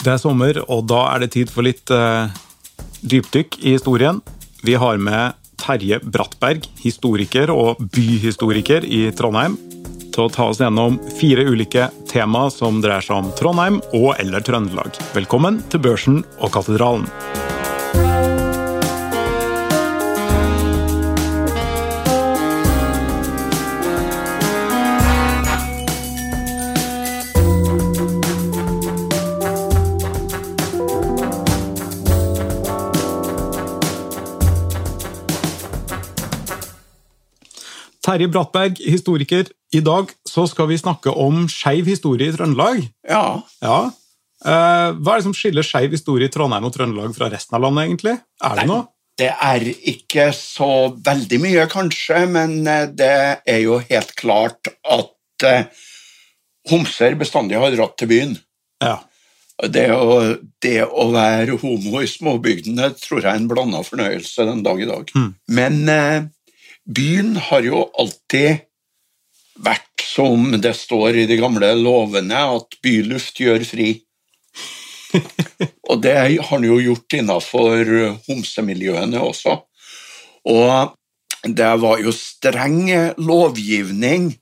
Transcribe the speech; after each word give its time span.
Det 0.00 0.14
er 0.14 0.20
sommer, 0.20 0.56
og 0.72 0.86
da 0.88 1.02
er 1.12 1.20
det 1.20 1.34
tid 1.34 1.50
for 1.52 1.66
litt 1.66 1.90
uh, 1.92 2.32
dypdykk 3.04 3.58
i 3.60 3.74
historien. 3.74 4.22
Vi 4.64 4.78
har 4.80 4.96
med 4.96 5.36
Terje 5.60 5.98
Brattberg, 6.00 6.64
historiker 6.80 7.52
og 7.52 7.82
byhistoriker 7.92 8.86
i 8.88 9.02
Trondheim, 9.12 9.58
til 10.10 10.24
å 10.24 10.32
ta 10.32 10.48
oss 10.48 10.62
gjennom 10.62 10.96
fire 11.18 11.44
ulike 11.44 11.90
tema 12.08 12.46
som 12.50 12.80
dreier 12.80 13.04
seg 13.04 13.20
om 13.20 13.30
Trondheim 13.36 13.82
og 13.92 14.14
eller 14.16 14.40
Trøndelag. 14.40 14.96
Velkommen 15.12 15.60
til 15.68 15.84
Børsen 15.84 16.22
og 16.40 16.56
Katedralen. 16.56 17.04
Terje 38.10 38.26
Brattberg, 38.26 38.78
historiker. 38.90 39.46
I 39.70 39.80
dag 39.86 40.10
så 40.26 40.42
skal 40.50 40.66
vi 40.66 40.78
snakke 40.80 41.12
om 41.14 41.44
skeiv 41.50 41.86
historie 41.86 42.26
i 42.26 42.34
Trøndelag. 42.34 42.80
Ja. 43.06 43.38
ja. 43.62 43.76
Eh, 44.42 44.86
hva 44.98 45.12
er 45.12 45.20
det 45.20 45.26
som 45.28 45.34
skiller 45.36 45.66
skeiv 45.66 45.94
historie 45.94 46.26
i 46.26 46.32
Trondheim 46.34 46.66
og 46.66 46.72
Trøndelag 46.74 47.14
fra 47.14 47.28
resten 47.30 47.54
av 47.54 47.62
landet? 47.68 47.86
egentlig? 47.86 48.16
Er 48.42 48.58
det 48.58 48.64
noe? 48.66 48.88
Det 49.20 49.28
er 49.30 49.66
ikke 49.92 50.30
så 50.34 50.72
veldig 51.06 51.38
mye, 51.44 51.68
kanskje, 51.70 52.24
men 52.34 52.56
eh, 52.64 52.88
det 52.90 53.12
er 53.46 53.62
jo 53.62 53.78
helt 53.84 54.10
klart 54.18 54.72
at 54.82 55.46
eh, 55.46 55.86
homser 56.72 57.14
bestandig 57.20 57.62
har 57.62 57.70
dratt 57.76 57.94
til 58.00 58.10
byen. 58.10 58.34
Ja. 58.82 58.96
Det 59.70 59.86
å, 59.92 60.18
det 60.64 60.80
å 60.88 61.06
være 61.12 61.60
homo 61.62 62.02
i 62.02 62.10
småbygdene 62.10 62.90
tror 62.96 63.20
jeg 63.20 63.28
er 63.28 63.38
en 63.38 63.48
blanda 63.50 63.84
fornøyelse 63.86 64.50
den 64.50 64.66
dag 64.66 64.82
i 64.82 64.88
dag. 64.88 65.14
Mm. 65.14 65.32
Men 65.52 65.82
byen 66.90 67.36
har 67.48 67.66
jo 67.66 67.84
alltid 67.98 68.66
vært 69.60 69.86
som 70.02 70.50
det 70.62 70.72
står 70.74 71.22
i 71.22 71.26
de 71.30 71.38
gamle 71.38 71.70
lovene, 71.78 72.38
at 72.56 72.78
byluft 72.82 73.40
gjør 73.42 73.64
fri. 73.68 73.90
og 75.90 76.00
det 76.02 76.14
har 76.16 76.48
han 76.50 76.66
jo 76.66 76.78
gjort 76.82 77.18
innafor 77.18 77.92
homsemiljøene 78.26 79.22
også. 79.22 79.56
Og 80.50 80.96
det 81.44 81.70
var 81.82 82.02
jo 82.02 82.14
streng 82.14 82.88
lovgivning 83.20 84.32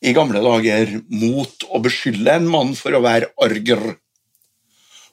i 0.00 0.14
gamle 0.16 0.40
dager 0.44 0.94
mot 1.12 1.66
å 1.68 1.80
beskylde 1.84 2.38
en 2.38 2.48
mann 2.48 2.74
for 2.78 2.96
å 2.96 3.02
være 3.04 3.32
arger. 3.44 3.82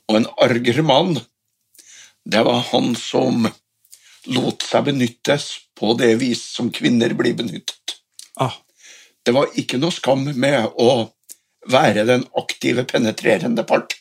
Og 0.08 0.20
en 0.22 0.30
arger 0.44 0.84
mann, 0.88 1.18
det 2.28 2.44
var 2.48 2.64
han 2.72 2.94
som 3.00 3.48
lot 4.28 4.64
seg 4.68 4.88
benyttes 4.88 5.50
på 5.78 5.94
det 6.00 6.16
vis 6.22 6.42
som 6.56 6.72
kvinner 6.74 7.14
blir 7.18 7.38
benyttet. 7.38 7.98
Ah. 8.40 8.56
Det 9.26 9.34
var 9.36 9.54
ikke 9.60 9.80
noe 9.82 9.94
skam 9.94 10.26
med 10.40 10.74
å 10.80 11.10
være 11.68 12.06
den 12.08 12.26
aktive, 12.40 12.86
penetrerende 12.88 13.66
part. 13.68 13.98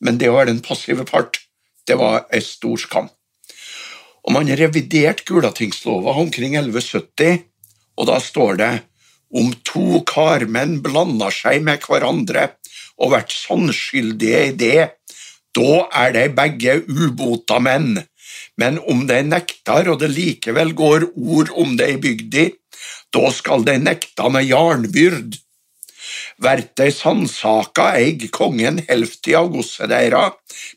Men 0.00 0.18
det 0.20 0.28
å 0.30 0.36
være 0.36 0.52
den 0.52 0.64
passive 0.64 1.06
part, 1.08 1.40
det 1.88 1.96
var 1.98 2.26
ei 2.34 2.42
stor 2.44 2.76
skam. 2.80 3.08
Og 4.26 4.34
Man 4.34 4.50
reviderte 4.58 5.24
Gulatingslova 5.26 6.16
omkring 6.20 6.56
1170, 6.58 7.46
og 7.96 8.08
da 8.10 8.18
står 8.20 8.58
det 8.60 8.72
om 9.36 9.52
to 9.66 10.02
karmenn 10.06 10.80
blander 10.84 11.32
seg 11.34 11.62
med 11.64 11.82
hverandre 11.86 12.50
og 12.98 13.12
vært 13.14 13.32
sannskyldige 13.34 14.42
i 14.50 14.52
det, 14.58 14.82
da 15.56 15.86
er 16.04 16.12
de 16.16 16.26
begge 16.36 16.80
ubota 16.88 17.58
menn. 17.62 18.02
Men 18.60 18.78
om 18.88 19.04
de 19.08 19.20
nektar, 19.26 19.88
og 19.92 20.00
det 20.00 20.12
likevel 20.14 20.72
går 20.76 21.10
ord 21.14 21.52
om 21.56 21.76
det 21.76 21.90
i 21.94 21.98
bygda, 22.00 22.46
da 23.12 23.32
skal 23.32 23.64
de 23.66 23.76
nekta 23.80 24.30
med 24.32 24.48
jarnbyrd. 24.48 25.36
Vert 26.42 26.72
de 26.78 26.90
sannsaka, 26.92 27.90
eig 28.00 28.28
kongen 28.34 28.82
helfti 28.88 29.34
av 29.36 29.50
godset 29.52 29.90
deira, 29.92 30.28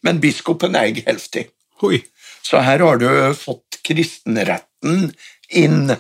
men 0.03 0.21
biskopen 0.23 0.77
eig 0.79 1.03
helfti. 1.07 1.45
Oi. 1.87 2.01
Så 2.43 2.61
her 2.63 2.81
har 2.83 2.99
du 2.99 3.09
fått 3.37 3.81
kristenretten 3.85 5.11
inn, 5.49 5.91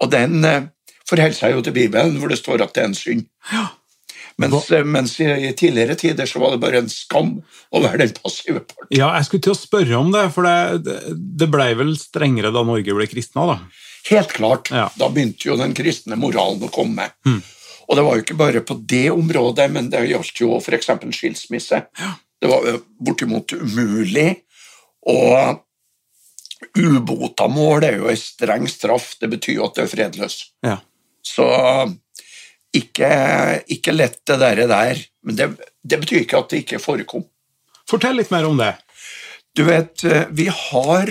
og 0.00 0.10
den 0.12 0.44
eh, 0.48 0.64
forholder 1.08 1.36
seg 1.36 1.56
jo 1.56 1.62
til 1.64 1.76
Bibelen, 1.76 2.16
hvor 2.18 2.32
det 2.32 2.40
står 2.40 2.64
at 2.64 2.74
det 2.74 2.82
er 2.82 2.90
en 2.90 2.98
synd. 2.98 3.26
Ja. 3.52 3.68
Mens, 4.40 4.70
eh, 4.70 4.84
mens, 4.84 5.18
i 5.20 5.52
tidligere 5.58 5.96
tider 5.98 6.28
så 6.28 6.40
var 6.42 6.54
det 6.54 6.62
bare 6.62 6.82
en 6.82 6.90
skam 6.90 7.34
å 7.70 7.82
være 7.82 8.04
den 8.04 8.14
passive 8.16 8.62
part. 8.64 8.88
Ja, 8.90 9.10
jeg 9.18 9.28
skulle 9.28 9.46
til 9.48 9.54
å 9.54 9.58
spørre 9.58 9.98
om 10.00 10.12
det, 10.14 10.26
for 10.34 10.48
det, 10.48 11.08
det 11.12 11.48
ble 11.52 11.68
vel 11.78 11.96
strengere 12.00 12.52
da 12.54 12.64
Norge 12.66 12.96
ble 12.96 13.08
kristna, 13.10 13.46
da? 13.54 13.58
Helt 14.10 14.32
klart. 14.34 14.70
Ja. 14.74 14.88
Da 14.98 15.10
begynte 15.12 15.50
jo 15.50 15.58
den 15.60 15.74
kristne 15.78 16.18
moralen 16.18 16.62
å 16.66 16.70
komme. 16.72 17.10
Mm. 17.28 17.42
Og 17.88 17.98
det 17.98 18.04
var 18.06 18.16
jo 18.16 18.24
ikke 18.24 18.38
bare 18.38 18.62
på 18.66 18.78
det 18.88 19.08
området, 19.12 19.68
men 19.74 19.90
det 19.92 20.06
gjaldt 20.08 20.40
jo 20.42 20.56
f.eks. 20.58 20.90
skilsmisse. 21.18 21.82
Ja. 22.00 22.14
Det 22.42 22.50
var 22.50 22.80
bortimot 22.98 23.52
umulig. 23.54 24.30
Og 25.10 25.62
ubota 26.78 27.48
mål 27.50 27.86
er 27.86 27.98
jo 28.00 28.08
en 28.10 28.18
streng 28.18 28.66
straff. 28.70 29.12
Det 29.20 29.30
betyr 29.30 29.60
jo 29.60 29.66
at 29.68 29.78
det 29.78 29.84
er 29.84 29.92
fredløs. 29.92 30.38
Ja. 30.66 30.78
Så 31.22 31.46
ikke, 32.76 33.10
ikke 33.72 33.94
lett 33.94 34.20
det 34.28 34.38
der, 34.40 34.62
der. 34.70 35.02
Men 35.26 35.38
det, 35.38 35.50
det 35.84 36.00
betyr 36.02 36.22
ikke 36.22 36.40
at 36.40 36.52
det 36.52 36.62
ikke 36.64 36.82
forekom. 36.82 37.26
Fortell 37.88 38.16
litt 38.18 38.32
mer 38.32 38.48
om 38.48 38.56
det. 38.60 38.72
Du 39.52 39.66
vet, 39.66 40.04
vi 40.32 40.48
har 40.48 41.10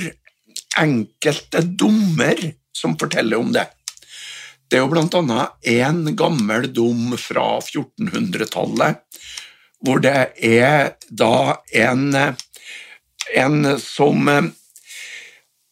enkelte 0.81 1.61
dommer 1.77 2.39
som 2.73 2.97
forteller 2.97 3.37
om 3.37 3.51
det. 3.53 3.67
Det 4.71 4.79
er 4.79 4.85
jo 4.85 4.93
blant 4.93 5.15
annet 5.19 5.67
en 5.67 6.05
gammel 6.15 6.69
dom 6.73 7.11
fra 7.19 7.59
1400-tallet, 7.59 9.01
hvor 9.83 9.99
det 10.01 10.31
er 10.47 10.93
da 11.09 11.57
en, 11.75 12.15
en 13.35 13.57
som 13.83 14.31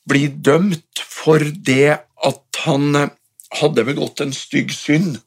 blir 0.10 0.36
dømt 0.44 1.04
for 1.06 1.40
det 1.40 1.96
at 2.28 2.62
han 2.66 2.92
hadde 3.62 3.88
begått 3.88 4.22
en 4.26 4.36
stygg 4.36 4.76
synd 4.76 5.22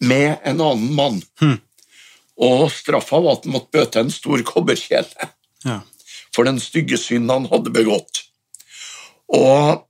med 0.00 0.36
en 0.44 0.60
annen 0.60 0.94
mann. 0.94 1.22
Hmm. 1.40 1.58
Og 2.36 2.68
straffa 2.72 3.20
var 3.22 3.38
at 3.38 3.46
han 3.46 3.54
måtte 3.56 3.72
bøte 3.72 4.02
en 4.02 4.12
stor 4.12 4.42
kobberkjele 4.44 5.30
Ja. 5.64 5.80
for 6.34 6.44
den 6.44 6.60
stygge 6.60 6.98
synden 7.00 7.30
han 7.32 7.46
hadde 7.50 7.72
begått. 7.72 8.26
Og 9.32 9.86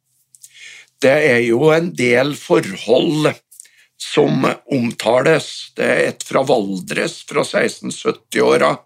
det 1.02 1.16
er 1.32 1.40
jo 1.44 1.70
en 1.74 1.90
del 1.94 2.34
forhold 2.38 3.34
som 4.00 4.46
omtales. 4.72 5.72
Det 5.76 5.84
er 5.84 6.02
et 6.12 6.22
fra 6.24 6.42
Valdres 6.46 7.18
fra 7.28 7.42
1670-åra, 7.44 8.76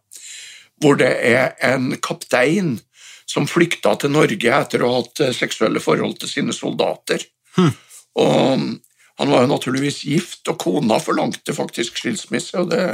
hvor 0.81 0.97
det 0.97 1.13
er 1.31 1.53
en 1.61 1.93
kaptein 2.03 2.79
som 3.31 3.47
flykta 3.47 3.95
til 4.01 4.11
Norge 4.17 4.55
etter 4.57 4.83
å 4.83 4.91
ha 4.91 5.03
hatt 5.03 5.37
seksuelle 5.37 5.83
forhold 5.83 6.19
til 6.19 6.33
sine 6.33 6.57
soldater. 6.57 7.23
Hmm. 7.55 7.75
Og 8.19 8.65
han 9.21 9.31
var 9.31 9.45
jo 9.45 9.51
naturligvis 9.51 10.05
gift, 10.09 10.49
og 10.49 10.57
kona 10.63 10.97
forlangte 11.03 11.53
faktisk 11.53 11.99
skilsmisse, 12.01 12.57
og 12.57 12.71
det 12.73 12.85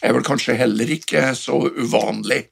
er 0.00 0.14
vel 0.16 0.24
kanskje 0.24 0.56
heller 0.56 0.88
ikke 0.94 1.34
så 1.36 1.58
uvanlig. 1.68 2.46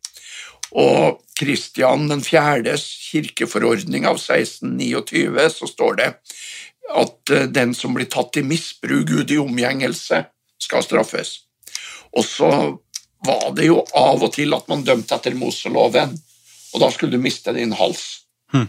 Og 0.76 1.22
Kristian 1.41 2.12
4.s 2.20 2.84
kirkeforordning 3.08 4.04
av 4.08 4.20
1629 4.20 5.48
så 5.54 5.69
står 5.70 5.97
det 6.03 6.10
at 6.92 7.32
den 7.56 7.72
som 7.76 7.97
blir 7.97 8.10
tatt 8.12 8.36
i 8.36 8.44
misbruk, 8.44 9.09
ut 9.09 9.32
i 9.32 9.41
omgjengelse, 9.41 10.24
skal 10.60 10.84
straffes. 10.84 11.38
Og 12.12 12.26
så 12.28 12.50
var 13.24 13.54
det 13.56 13.71
jo 13.71 13.78
av 13.97 14.21
og 14.21 14.34
til 14.36 14.53
at 14.53 14.68
man 14.68 14.84
dømte 14.84 15.16
etter 15.16 15.36
Moseloven, 15.38 16.12
og 16.72 16.84
da 16.84 16.91
skulle 16.92 17.16
du 17.16 17.24
miste 17.24 17.56
din 17.56 17.72
hals. 17.77 18.27
Hmm. 18.53 18.68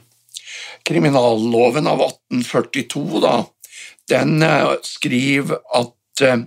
Kriminalloven 0.87 1.91
av 1.91 2.05
1842, 2.07 3.19
da, 3.23 3.41
den 4.09 4.43
uh, 4.43 4.75
skriver 4.83 5.61
at 5.75 6.23
uh, 6.27 6.43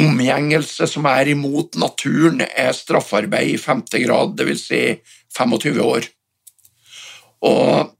omgjengelse 0.00 0.86
som 0.88 1.08
er 1.10 1.32
imot 1.32 1.78
naturen, 1.80 2.42
er 2.42 2.72
straffarbeid 2.76 3.54
i 3.54 3.60
femte 3.60 4.02
grad, 4.02 4.36
dvs. 4.38 4.66
Si 4.70 4.82
25 5.36 5.80
år. 5.84 6.06
Og 7.46 7.96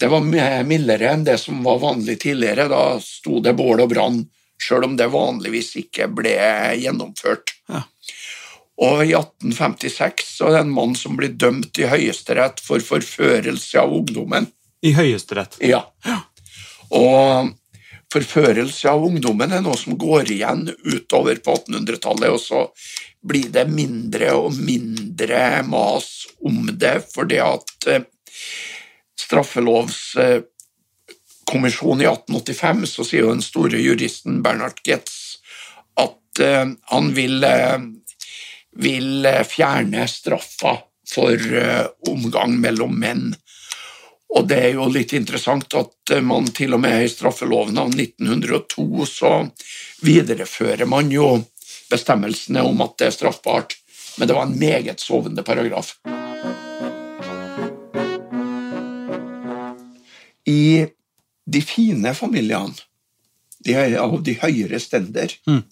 det 0.00 0.10
var 0.10 0.24
mildere 0.66 1.12
enn 1.14 1.24
det 1.26 1.38
som 1.40 1.62
var 1.64 1.82
vanlig 1.82 2.18
tidligere. 2.24 2.68
Da 2.68 2.98
sto 3.02 3.40
det 3.44 3.54
bål 3.58 3.84
og 3.84 3.92
brann, 3.94 4.22
sjøl 4.60 4.88
om 4.88 4.96
det 4.98 5.10
vanligvis 5.12 5.74
ikke 5.80 6.08
ble 6.12 6.34
gjennomført. 6.80 7.54
Ja. 7.70 7.84
Og 8.84 9.04
i 9.06 9.12
1856 9.14 10.24
så 10.26 10.48
er 10.48 10.56
det 10.56 10.62
en 10.64 10.74
mann 10.74 10.96
som 10.98 11.14
blir 11.18 11.36
dømt 11.38 11.78
i 11.78 11.86
Høyesterett 11.86 12.58
for 12.62 12.82
forførelse 12.82 13.78
av 13.80 13.94
ungdommen. 13.94 14.48
I 14.82 14.92
Høyesterett. 14.96 15.60
Ja. 15.62 15.84
Og 16.90 17.54
forførelse 18.14 18.86
av 18.90 19.04
ungdommen 19.06 19.52
er 19.52 19.60
noe 19.64 19.76
som 19.78 19.98
går 19.98 20.30
igjen 20.34 20.68
utover 20.86 21.36
på 21.42 21.50
1800-tallet, 21.58 22.30
og 22.30 22.40
så 22.40 22.68
blir 23.24 23.48
det 23.52 23.70
mindre 23.72 24.32
og 24.36 24.54
mindre 24.54 25.62
mas 25.66 26.26
om 26.44 26.66
det, 26.70 27.04
fordi 27.14 27.38
at 27.42 27.86
eh, 27.90 28.02
straffelovskommisjonen 29.24 32.02
i 32.04 32.06
1885 32.10 32.86
så 32.90 33.04
sier 33.06 33.22
jo 33.24 33.32
den 33.32 33.42
store 33.44 33.78
juristen 33.80 34.42
Bernhard 34.44 34.78
Getz 34.86 35.12
at 36.00 36.40
eh, 36.44 36.66
han 36.92 37.06
vil, 37.16 37.44
eh, 37.48 37.78
vil 38.84 39.26
fjerne 39.48 40.08
straffa 40.10 40.74
for 41.14 41.36
omgang 42.08 42.60
mellom 42.62 42.98
menn. 42.98 43.34
Og 44.34 44.48
det 44.50 44.56
er 44.58 44.72
jo 44.74 44.88
litt 44.90 45.12
interessant 45.14 45.74
at 45.78 46.14
man 46.26 46.48
til 46.50 46.74
og 46.74 46.82
med 46.82 47.04
i 47.04 47.10
straffeloven 47.10 47.78
av 47.78 47.92
1902 47.94 49.06
så 49.06 49.32
viderefører 50.02 50.88
man 50.90 51.12
jo 51.12 51.28
bestemmelsene 51.90 52.64
om 52.66 52.82
at 52.82 52.96
det 52.98 53.08
er 53.08 53.14
straffbart, 53.14 53.76
men 54.18 54.28
det 54.28 54.34
var 54.34 54.48
en 54.48 54.58
meget 54.58 55.00
sovende 55.00 55.44
paragraf. 55.46 55.94
I 60.44 60.86
de 61.46 61.62
fine 61.62 62.14
familiene, 62.14 62.74
de 63.64 63.78
av 63.78 64.18
de 64.26 64.34
høyere 64.42 64.80
stender, 64.82 65.30
mm. 65.46 65.62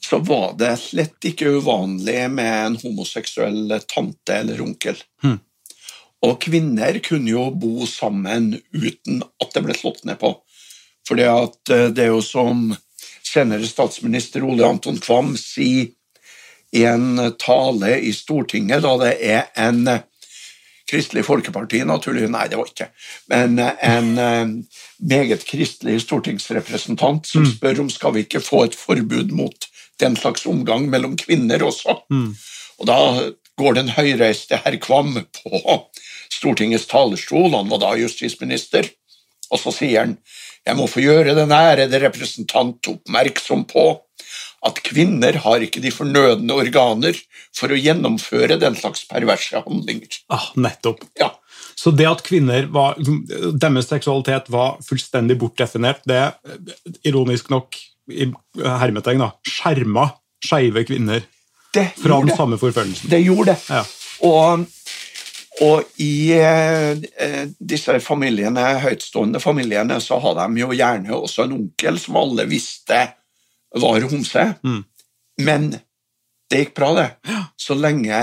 så 0.00 0.18
var 0.24 0.56
det 0.58 0.72
slett 0.80 1.30
ikke 1.30 1.52
uvanlig 1.60 2.30
med 2.32 2.52
en 2.66 2.80
homoseksuell 2.80 3.76
tante 3.86 4.40
eller 4.40 4.64
onkel. 4.64 4.98
Mm. 5.22 5.38
Og 6.22 6.38
kvinner 6.42 6.98
kunne 7.02 7.32
jo 7.32 7.48
bo 7.50 7.86
sammen 7.88 8.52
uten 8.70 9.22
at 9.42 9.54
det 9.54 9.64
ble 9.64 9.74
slått 9.74 10.04
ned 10.06 10.20
på. 10.20 10.36
For 11.08 11.18
eh, 11.18 11.48
det 11.66 12.06
er 12.06 12.12
jo 12.12 12.22
som 12.24 12.70
senere 13.26 13.66
statsminister 13.66 14.44
Ole 14.46 14.68
Anton 14.68 15.00
Kvam 15.02 15.34
sier 15.40 15.90
i 16.72 16.86
en 16.88 17.18
tale 17.36 17.98
i 18.00 18.12
Stortinget, 18.16 18.80
da 18.84 18.94
det 19.02 19.16
er 19.28 19.50
en 19.60 19.82
Kristelig 20.88 21.24
Folkeparti, 21.24 21.82
naturlig 21.88 22.28
Nei, 22.32 22.46
det 22.52 22.58
var 22.60 22.68
ikke 22.68 22.88
men 23.32 23.58
en 23.60 24.08
eh, 24.20 24.48
meget 25.02 25.44
kristelig 25.48 26.02
stortingsrepresentant 26.04 27.28
som 27.28 27.46
mm. 27.46 27.52
spør 27.54 27.84
om 27.84 27.92
skal 27.92 28.16
vi 28.16 28.24
ikke 28.26 28.42
få 28.44 28.66
et 28.66 28.76
forbud 28.76 29.32
mot 29.36 29.68
den 30.02 30.16
slags 30.18 30.44
omgang 30.46 30.88
mellom 30.90 31.16
kvinner 31.16 31.62
også. 31.64 31.96
Mm. 32.10 32.32
Og 32.80 32.88
da 32.88 32.98
går 33.60 33.78
den 33.78 33.92
høyreiste 33.94 34.58
herr 34.64 34.76
Kvam 34.82 35.14
på 35.38 35.62
Stortingets 36.32 36.88
talerstol, 36.90 37.52
han 37.54 37.70
var 37.70 37.82
da 37.82 37.92
justisminister, 38.00 38.88
og 39.52 39.60
så 39.60 39.74
sier 39.74 40.06
han 40.06 40.16
jeg 40.62 40.78
må 40.78 40.86
få 40.86 41.02
gjøre 41.02 41.34
den 41.34 41.50
ærede 41.50 41.98
representant 42.04 42.86
oppmerksom 42.86 43.64
på 43.66 43.86
at 44.62 44.78
kvinner 44.86 45.34
har 45.42 45.64
ikke 45.64 45.82
de 45.82 45.90
fornødne 45.90 46.54
organer 46.54 47.16
for 47.56 47.74
å 47.74 47.78
gjennomføre 47.78 48.60
den 48.62 48.76
slags 48.78 49.02
perverse 49.10 49.58
handlinger. 49.64 50.20
Ah, 50.30 50.52
nettopp. 50.54 51.02
Ja. 51.18 51.32
Så 51.74 51.90
det 51.90 52.06
at 52.06 52.22
kvinner 52.22 52.68
var, 52.70 52.94
deres 53.02 53.90
seksualitet 53.90 54.52
var 54.54 54.76
fullstendig 54.86 55.40
bortdefinert, 55.40 56.06
det 56.06 56.30
ironisk 57.02 57.50
nok 57.50 57.74
i 58.12 58.28
hermetegn 58.62 59.24
da, 59.24 59.32
skjerma 59.46 60.12
skeive 60.42 60.84
kvinner 60.86 61.26
fra 61.72 62.20
den 62.22 62.30
samme 62.36 62.58
forfølgelsen. 62.60 63.10
Det 63.10 63.22
gjorde 63.24 63.54
det. 63.54 63.58
Ja. 63.66 63.82
Og 64.28 64.62
og 65.62 66.00
i 66.02 66.32
eh, 66.34 66.98
disse 67.58 67.94
familiene, 68.02 68.64
høytstående 68.82 69.40
familiene 69.42 70.00
så 70.02 70.18
hadde 70.22 70.48
de 70.50 70.64
jo 70.64 70.72
gjerne 70.74 71.14
også 71.14 71.46
en 71.46 71.56
onkel 71.60 72.00
som 72.02 72.18
alle 72.18 72.46
visste 72.50 72.98
var 73.82 74.08
homse. 74.10 74.46
Mm. 74.66 74.82
Men 75.46 75.70
det 76.50 76.64
gikk 76.64 76.74
bra, 76.76 76.90
det. 76.98 77.08
Ja. 77.28 77.44
Så 77.56 77.76
lenge 77.78 78.18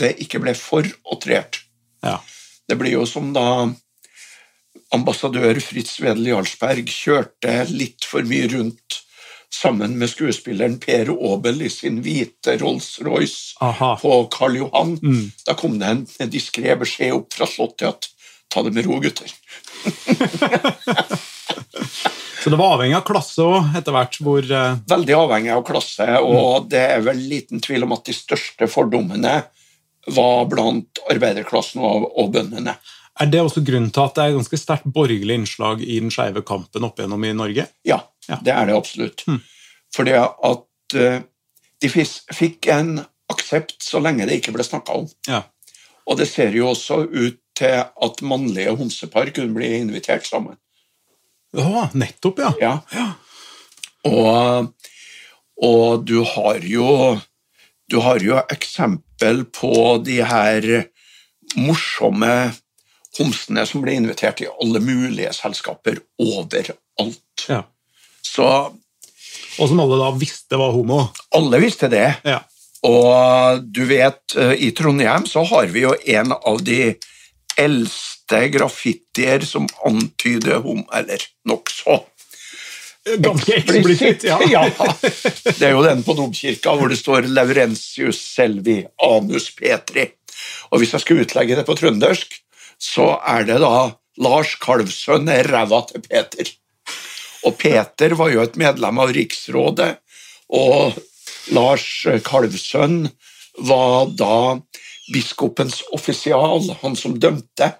det 0.00 0.14
ikke 0.24 0.40
ble 0.42 0.54
for 0.58 0.86
outrert. 1.04 1.62
Ja. 2.04 2.18
Det 2.68 2.76
blir 2.78 2.98
jo 2.98 3.06
som 3.08 3.32
da 3.34 3.68
ambassadør 4.94 5.58
Fritz 5.62 5.98
Wedel 6.02 6.32
Jarlsberg 6.32 6.90
kjørte 6.90 7.62
litt 7.70 8.06
for 8.06 8.26
mye 8.26 8.50
rundt 8.52 9.00
sammen 9.54 9.98
med 9.98 10.10
skuespilleren 10.10 10.78
Per 10.82 11.10
Aabel 11.12 11.62
i 11.66 11.70
sin 11.72 12.00
hvite 12.04 12.56
Rolls-Royce 12.60 13.56
på 14.02 14.14
Karl 14.32 14.56
Johan. 14.62 14.96
Mm. 15.02 15.30
Da 15.46 15.56
kom 15.58 15.78
det 15.80 15.90
en, 15.90 16.06
en 16.18 16.32
diskré 16.32 16.76
beskjed 16.80 17.16
opp 17.16 17.34
fra 17.34 17.48
Slottet 17.50 17.88
at 17.88 18.10
ta 18.50 18.62
det 18.66 18.74
med 18.74 18.86
ro, 18.86 19.00
gutter. 19.02 19.30
Så 22.40 22.50
det 22.50 22.56
var 22.56 22.74
avhengig 22.74 22.96
av 22.96 23.04
klasse 23.04 23.44
òg, 23.44 23.74
etter 23.76 23.92
hvert? 23.92 24.16
hvor... 24.24 24.46
Uh... 24.48 24.78
Veldig 24.88 25.16
avhengig 25.18 25.50
av 25.52 25.64
klasse, 25.66 26.06
og 26.24 26.62
mm. 26.64 26.68
det 26.72 26.84
er 26.94 27.02
vel 27.04 27.20
liten 27.30 27.60
tvil 27.60 27.84
om 27.84 27.92
at 27.98 28.06
de 28.08 28.14
største 28.16 28.68
fordommene 28.70 29.34
var 30.10 30.46
blant 30.48 31.02
arbeiderklassen 31.12 31.82
og, 31.84 32.08
og 32.16 32.32
bøndene. 32.32 32.78
Er 33.18 33.28
det 33.28 33.40
også 33.42 33.62
grunnen 33.66 33.90
til 33.92 34.04
at 34.06 34.16
det 34.16 34.24
er 34.24 34.36
ganske 34.36 34.60
sterkt 34.60 34.86
borgerlig 34.94 35.40
innslag 35.40 35.82
i 35.82 35.98
den 36.00 36.12
skeive 36.14 36.44
kampen 36.46 36.86
opp 36.86 37.00
igjennom 37.00 37.24
i 37.26 37.34
Norge? 37.36 37.66
Ja, 37.86 37.98
ja. 38.28 38.38
det 38.44 38.54
er 38.54 38.70
det 38.70 38.76
absolutt. 38.78 39.24
Mm. 39.26 39.40
Fordi 39.94 40.14
at 40.20 40.96
uh, 40.96 41.18
de 41.82 41.90
fikk 41.90 42.70
en 42.70 43.00
aksept 43.30 43.82
så 43.84 44.00
lenge 44.02 44.26
det 44.28 44.40
ikke 44.40 44.54
ble 44.54 44.66
snakka 44.66 45.02
om. 45.02 45.08
Ja. 45.28 45.44
Og 46.08 46.18
det 46.20 46.28
ser 46.30 46.54
jo 46.56 46.70
også 46.70 47.02
ut 47.06 47.40
til 47.60 47.82
at 47.84 48.22
mannlige 48.24 48.74
homsepar 48.78 49.30
kunne 49.36 49.54
bli 49.56 49.72
invitert 49.82 50.26
sammen. 50.26 50.56
Ja, 51.56 51.88
nettopp, 51.98 52.40
ja. 52.40 52.52
ja. 52.62 52.74
ja. 52.94 53.08
Og, 54.08 54.70
og, 55.60 56.06
du 56.08 56.22
har 56.24 56.62
jo 56.64 57.18
Du 57.90 57.98
har 58.00 58.22
jo 58.22 58.38
eksempel 58.48 59.42
på 59.50 59.98
de 60.06 60.20
her 60.22 60.66
morsomme 61.58 62.52
homsene 63.18 63.64
som 63.66 63.82
ble 63.82 63.96
invitert 63.98 64.42
i 64.44 64.48
alle 64.50 64.82
mulige 64.84 65.32
selskaper 65.34 65.98
overalt. 66.20 67.46
Ja. 67.48 67.64
Så, 68.22 68.46
og 69.58 69.70
som 69.70 69.82
alle 69.82 69.98
da 70.00 70.10
visste 70.18 70.60
var 70.60 70.74
homo? 70.76 71.02
Alle 71.36 71.60
visste 71.62 71.90
det. 71.90 72.06
Ja. 72.28 72.42
Og 72.86 73.64
du 73.66 73.82
vet, 73.90 74.22
eh, 74.36 74.54
i 74.68 74.70
Trondheim 74.76 75.26
så 75.28 75.42
har 75.44 75.68
vi 75.72 75.84
jo 75.84 75.94
en 76.06 76.32
av 76.32 76.62
de 76.64 76.94
eldste 77.60 78.46
graffitier 78.54 79.44
som 79.44 79.66
antyder 79.84 80.62
homo, 80.64 80.86
eller 80.96 81.20
nokså. 81.48 81.98
Ganske 83.20 83.56
eksplisitt, 83.56 84.24
ja. 84.28 84.38
ja. 84.48 84.62
Det 85.00 85.66
er 85.66 85.72
jo 85.72 85.84
den 85.84 86.02
på 86.04 86.14
domkirka 86.16 86.74
hvor 86.76 86.92
det 86.92 87.00
står 87.00 87.28
'Laurentius 87.32 88.20
selvi 88.36 88.82
anus 89.02 89.48
petri'. 89.56 90.10
Og 90.70 90.80
hvis 90.80 90.92
jeg 90.94 91.04
skal 91.04 91.22
utlegge 91.24 91.56
det 91.56 91.66
på 91.68 91.76
trøndersk, 91.76 92.36
så 92.80 93.12
er 93.28 93.44
det 93.48 93.60
da 93.62 93.90
Lars 94.20 94.56
Kalvsønn 94.60 95.28
er 95.32 95.48
ræva 95.48 95.82
til 95.88 96.02
Peter. 96.04 96.50
Og 97.48 97.56
Peter 97.60 98.16
var 98.18 98.32
jo 98.32 98.42
et 98.42 98.58
medlem 98.60 99.00
av 99.00 99.12
riksrådet, 99.16 99.92
og 100.52 100.96
Lars 101.54 101.86
Kalvsønn 102.26 103.04
var 103.68 104.10
da 104.16 104.58
biskopens 105.12 105.80
offisial, 105.96 106.68
han 106.82 106.96
som 106.96 107.16
dømte. 107.20 107.72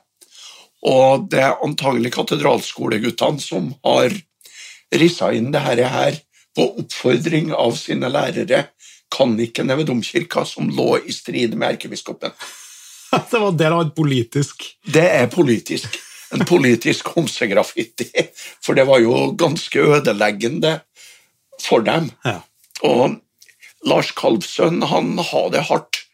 Og 0.87 1.29
det 1.31 1.43
er 1.45 1.61
antagelig 1.65 2.15
katedralskoleguttene 2.17 3.43
som 3.43 3.73
har 3.85 4.15
rissa 4.97 5.31
inn 5.37 5.53
det 5.53 5.63
her 5.65 6.17
på 6.57 6.67
oppfordring 6.83 7.53
av 7.55 7.77
sine 7.79 8.09
lærere, 8.11 8.65
kannikene 9.11 9.77
ved 9.79 9.91
domkirka, 9.91 10.45
som 10.47 10.71
lå 10.71 10.97
i 11.05 11.15
strid 11.15 11.55
med 11.59 11.77
erkebiskopen. 11.77 12.33
det 13.31 13.41
var 13.43 13.57
del 13.59 13.75
av 13.75 13.83
et 13.87 13.97
politisk 13.97 14.67
Det 14.87 15.07
er 15.07 15.27
politisk. 15.33 15.99
En 16.31 16.45
politisk 16.47 17.11
homsegraffiti. 17.17 18.07
For 18.63 18.79
det 18.79 18.87
var 18.87 19.01
jo 19.03 19.33
ganske 19.39 19.83
ødeleggende 19.97 20.77
for 21.61 21.83
dem. 21.87 22.13
Ja. 22.25 22.39
Og 22.87 23.19
Lars 23.89 24.13
Kalvsønn, 24.17 24.83
han 24.87 25.17
har 25.19 25.51
det 25.51 25.67
hardt. 25.69 26.05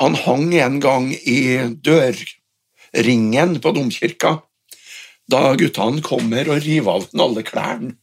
Han 0.00 0.16
hang 0.18 0.54
en 0.56 0.80
gang 0.82 1.10
i 1.12 1.40
dørringen 1.84 3.58
på 3.60 3.74
domkirka 3.76 4.38
da 5.30 5.52
guttene 5.58 6.02
kommer 6.02 6.48
og 6.50 6.64
river 6.64 6.98
av 6.98 7.22
alle 7.26 7.44
klærne. 7.46 7.94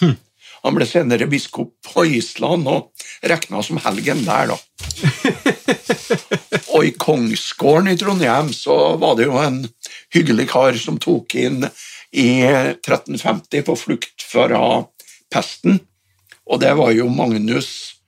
Hm. 0.00 0.16
Han 0.64 0.74
ble 0.74 0.86
senere 0.88 1.28
biskop 1.30 1.74
på 1.86 2.04
Island 2.18 2.66
og 2.70 2.90
regna 3.22 3.62
som 3.62 3.78
helgen 3.84 4.24
der, 4.26 4.54
da. 4.54 4.56
og 6.78 6.86
i 6.86 6.94
Kongsgården 6.94 7.90
i 7.90 7.96
Trondheim 7.98 8.52
så 8.54 8.94
var 9.02 9.16
det 9.18 9.26
jo 9.26 9.38
en 9.42 9.64
hyggelig 10.14 10.46
kar 10.52 10.76
som 10.78 10.98
tok 11.02 11.34
inn 11.34 11.64
i 12.14 12.28
1350 12.46 13.64
på 13.66 13.74
flukt 13.76 14.22
fra 14.22 14.84
pesten, 15.32 15.80
og 16.46 16.62
det 16.62 16.70
var 16.78 16.94
jo 16.94 17.08
Magnus 17.10 17.98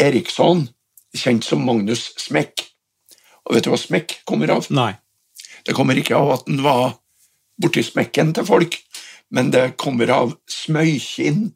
Eriksson, 0.00 0.64
kjent 1.12 1.44
som 1.44 1.62
Magnus 1.66 2.08
Smekk. 2.18 2.64
Og 3.46 3.56
vet 3.56 3.66
du 3.66 3.72
hva 3.72 3.78
smekk 3.80 4.20
kommer 4.28 4.50
av? 4.56 4.66
Nei. 4.72 4.94
Det 5.66 5.76
kommer 5.76 5.98
ikke 5.98 6.16
av 6.16 6.38
at 6.38 6.48
han 6.48 6.64
var 6.64 6.94
borti 7.60 7.84
smekken 7.84 8.32
til 8.36 8.48
folk, 8.48 8.78
men 9.30 9.52
det 9.52 9.74
kommer 9.80 10.10
av 10.14 10.34
smøykinn, 10.50 11.50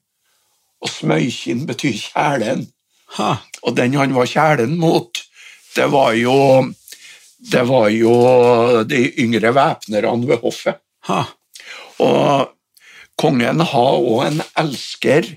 og 0.85 0.93
smøykinn 0.93 1.65
betyr 1.71 1.97
kjælen. 1.97 2.67
Ha. 3.17 3.37
Og 3.65 3.79
den 3.79 3.97
han 3.97 4.13
var 4.13 4.29
kjælen 4.29 4.77
mot, 4.77 5.25
det 5.75 5.87
var 5.93 6.15
jo 6.19 6.37
det 7.45 7.63
var 7.69 7.89
jo 7.93 8.15
de 8.89 9.01
yngre 9.21 9.53
væpnerne 9.53 10.29
ved 10.29 10.41
hoffet. 10.41 10.81
Ha. 11.09 11.25
Og 12.01 12.55
kongen 13.21 13.61
har 13.61 13.99
òg 13.99 14.23
en 14.31 14.41
elsker, 14.63 15.29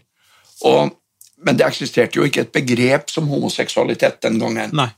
og, 0.68 0.96
men 1.44 1.60
det 1.60 1.68
eksisterte 1.68 2.20
jo 2.20 2.28
ikke 2.28 2.46
et 2.46 2.56
begrep 2.56 3.12
som 3.12 3.28
homoseksualitet 3.30 4.22
den 4.24 4.40
gangen. 4.42 4.74
Nei. 4.78 4.90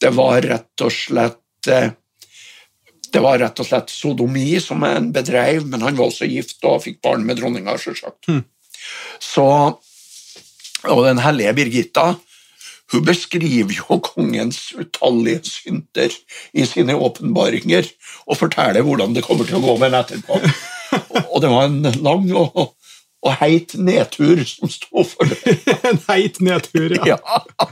Det 0.00 0.12
var 0.14 0.40
rett 0.46 0.84
og 0.84 0.92
slett 0.94 1.68
eh, 1.70 1.90
det 3.14 3.22
var 3.22 3.38
rett 3.38 3.60
og 3.62 3.66
slett 3.68 3.92
sodomi 3.94 4.56
som 4.58 4.82
en 4.82 5.12
bedreiv, 5.14 5.66
men 5.70 5.84
han 5.86 5.94
var 5.94 6.10
også 6.10 6.26
gift 6.26 6.64
og 6.66 6.80
fikk 6.82 6.98
barn 7.04 7.22
med 7.26 7.38
dronninga, 7.38 7.76
selvsagt. 7.78 8.26
Mm. 8.26 8.40
Så, 9.22 9.44
og 10.90 11.02
den 11.06 11.20
hellige 11.22 11.52
Birgitta 11.54 12.08
hun 12.92 13.04
beskriver 13.06 13.72
jo 13.74 13.98
kongens 14.04 14.72
utallige 14.76 15.40
synder 15.48 16.14
i 16.52 16.66
sine 16.68 16.96
åpenbaringer 16.96 17.88
og 18.28 18.38
forteller 18.38 18.84
hvordan 18.84 19.16
det 19.16 19.24
kommer 19.24 19.48
til 19.48 19.58
å 19.58 19.64
gå 19.64 19.76
med 19.78 19.88
henne 19.88 20.02
etterpå. 20.04 20.40
Og 21.32 21.40
det 21.42 21.50
var 21.50 21.66
en 21.66 22.02
lang 22.04 22.28
og, 22.38 22.58
og 23.24 23.32
heit 23.40 23.72
nedtur 23.74 24.44
som 24.46 24.70
sto 24.70 25.02
for 25.08 25.26
det. 25.26 25.56
en 25.90 25.98
heit 26.06 26.38
nedtur, 26.44 26.94
ja. 27.00 27.16
Ja. 27.18 27.66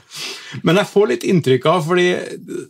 Men 0.66 0.81
jeg 0.81 0.90
får 0.90 1.11
litt 1.12 1.26
inntrykk 1.28 1.69
av, 1.71 1.85
fordi 1.87 2.09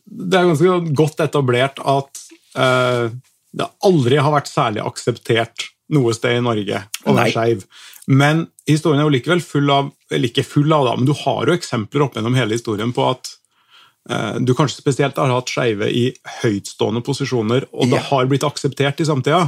det 0.04 0.38
er 0.38 0.50
ganske 0.50 0.96
godt 0.98 1.22
etablert 1.24 1.80
at 1.80 2.20
uh, 2.58 3.08
det 3.52 3.70
aldri 3.88 4.20
har 4.20 4.34
vært 4.34 4.52
særlig 4.52 4.84
akseptert 4.84 5.70
noe 5.92 6.12
sted 6.16 6.36
i 6.36 6.44
Norge 6.44 6.84
å 7.06 7.16
være 7.16 7.32
skeiv. 7.32 7.64
Men 8.10 8.46
historien 8.68 9.00
er 9.00 9.08
jo 9.08 9.14
likevel 9.14 9.42
full 9.44 9.70
av 9.72 9.90
eller 10.12 10.28
ikke 10.28 10.44
full 10.46 10.72
av, 10.72 10.86
da, 10.86 10.96
men 10.98 11.08
du 11.08 11.14
har 11.24 11.48
jo 11.48 11.56
eksempler 11.56 12.04
opp 12.06 12.18
gjennom 12.18 12.36
hele 12.36 12.58
historien 12.58 12.92
på 12.94 13.06
at 13.08 13.32
eh, 14.10 14.38
du 14.44 14.54
kanskje 14.58 14.82
spesielt 14.82 15.18
har 15.18 15.32
hatt 15.32 15.50
skeive 15.52 15.88
i 15.88 16.06
høytstående 16.42 17.02
posisjoner, 17.06 17.68
og 17.72 17.92
det 17.92 18.02
har 18.10 18.30
blitt 18.30 18.46
akseptert 18.46 19.02
i 19.02 19.08
samtida. 19.08 19.46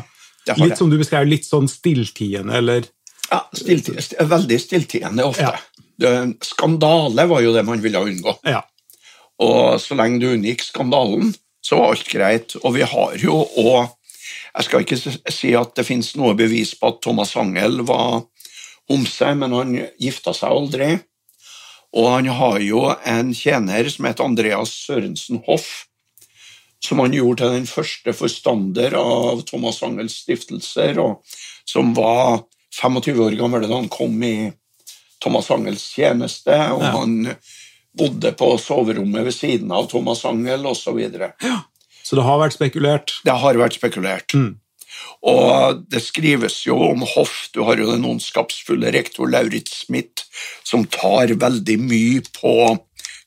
Litt 0.59 0.75
det. 0.75 0.78
som 0.78 0.90
du 0.92 0.99
beskrev, 1.00 1.28
litt 1.28 1.47
sånn 1.49 1.71
stilltiende, 1.71 2.59
eller 2.61 2.85
Ja, 3.30 3.40
stilltiende, 3.56 4.26
veldig 4.28 4.61
stilltiende 4.61 5.25
ofte. 5.25 5.54
Ja. 5.54 5.85
Det, 5.97 6.12
skandale 6.44 7.25
var 7.30 7.40
jo 7.44 7.54
det 7.54 7.62
man 7.64 7.80
ville 7.80 8.02
unngå. 8.04 8.37
Ja. 8.44 8.61
Og 9.42 9.80
så 9.83 9.97
lenge 9.99 10.21
du 10.23 10.28
unngikk 10.35 10.62
skandalen, 10.62 11.33
så 11.64 11.78
var 11.80 11.94
alt 11.94 12.11
greit. 12.11 12.56
Og 12.62 12.76
vi 12.76 12.87
har 12.87 13.21
jo 13.21 13.44
òg 13.61 13.92
Jeg 14.54 14.64
skal 14.68 14.85
ikke 14.85 14.97
si 15.35 15.49
at 15.59 15.73
det 15.75 15.83
finnes 15.83 16.12
noe 16.14 16.37
bevis 16.38 16.76
på 16.78 16.87
at 16.92 17.00
Thomas 17.02 17.33
Angell 17.35 17.80
var 17.83 18.21
homse, 18.91 19.35
men 19.41 19.53
han 19.57 19.75
gifta 20.00 20.35
seg 20.37 20.50
aldri. 20.53 20.91
Og 21.95 22.09
han 22.11 22.26
har 22.26 22.59
jo 22.64 22.85
en 23.07 23.31
tjener 23.37 23.87
som 23.93 24.09
heter 24.09 24.26
Andreas 24.26 24.73
Sørensen 24.87 25.43
Hoff, 25.47 25.87
som 26.85 26.99
han 27.00 27.14
gjorde 27.17 27.45
til 27.45 27.55
den 27.61 27.69
første 27.71 28.12
forstander 28.12 28.97
av 28.99 29.45
Thomas 29.49 29.79
Angels 29.87 30.19
stiftelser, 30.25 30.99
og 31.00 31.23
som 31.64 31.95
var 31.97 32.43
25 32.75 33.23
år 33.25 33.37
gammel 33.38 33.64
da 33.69 33.79
han 33.79 33.88
kom 33.93 34.19
i 34.26 34.50
Thomas 35.23 35.49
Angels 35.55 35.87
tjeneste, 35.95 36.53
og 36.75 36.83
Ja. 36.83 36.91
han 36.99 37.37
bodde 37.97 38.33
på 38.37 38.50
soverommet 38.59 39.25
ved 39.25 39.33
siden 39.33 39.71
av 39.73 39.87
Thomas 39.88 40.25
Angel 40.26 40.67
osv. 40.67 40.99
Så 42.05 42.17
det 42.19 42.25
har 42.26 42.41
vært 42.43 42.53
spekulert. 42.59 43.14
Det 43.25 43.33
har 43.33 43.55
vært 43.55 43.79
spekulert. 43.79 44.35
Mm. 44.35 44.59
Og 45.25 45.85
det 45.91 46.03
skrives 46.05 46.61
jo 46.67 46.77
om 46.91 47.05
hoff. 47.15 47.49
Du 47.55 47.63
har 47.65 47.81
jo 47.81 47.91
den 47.93 48.05
ondskapsfulle 48.09 48.93
rektor 48.95 49.31
Lauritz 49.31 49.85
Smith, 49.85 50.27
som 50.65 50.85
tar 50.85 51.33
veldig 51.41 51.79
mye 51.81 52.25
på 52.37 52.57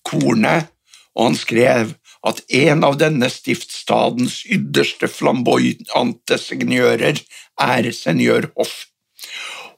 kornet, 0.07 0.69
og 1.17 1.31
han 1.31 1.39
skrev 1.39 1.95
at 2.27 2.41
en 2.53 2.83
av 2.85 2.97
denne 2.99 3.29
stiftstadens 3.31 4.41
ytterste 4.51 5.09
flamboyante 5.09 6.37
seignører 6.41 7.21
er 7.61 7.89
senior 7.95 8.51
Hoff. 8.57 8.86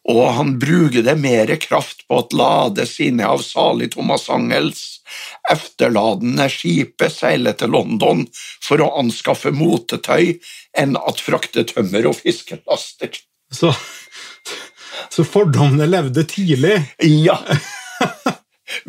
Og 0.09 0.23
han 0.33 0.55
bruker 0.59 1.03
det 1.05 1.15
mer 1.21 1.51
kraft 1.61 2.07
på 2.07 2.23
at 2.23 2.33
lade 2.33 2.85
sine 2.89 3.27
av 3.29 3.43
salig 3.45 3.91
Thomas 3.93 4.29
Angels 4.33 4.99
efterladende 5.51 6.47
skipet 6.49 7.13
seile 7.13 7.53
til 7.57 7.73
London 7.75 8.25
for 8.65 8.81
å 8.81 8.89
anskaffe 9.01 9.53
motetøy 9.53 10.39
enn 10.77 10.97
at 10.97 11.21
frakte 11.21 11.65
tømmer 11.69 12.09
og 12.09 12.17
fiskelaster. 12.23 13.21
Så, 13.53 13.73
så 15.13 15.25
fordommene 15.25 15.89
levde 15.89 16.25
tidlig. 16.29 16.77
Ja. 17.05 17.37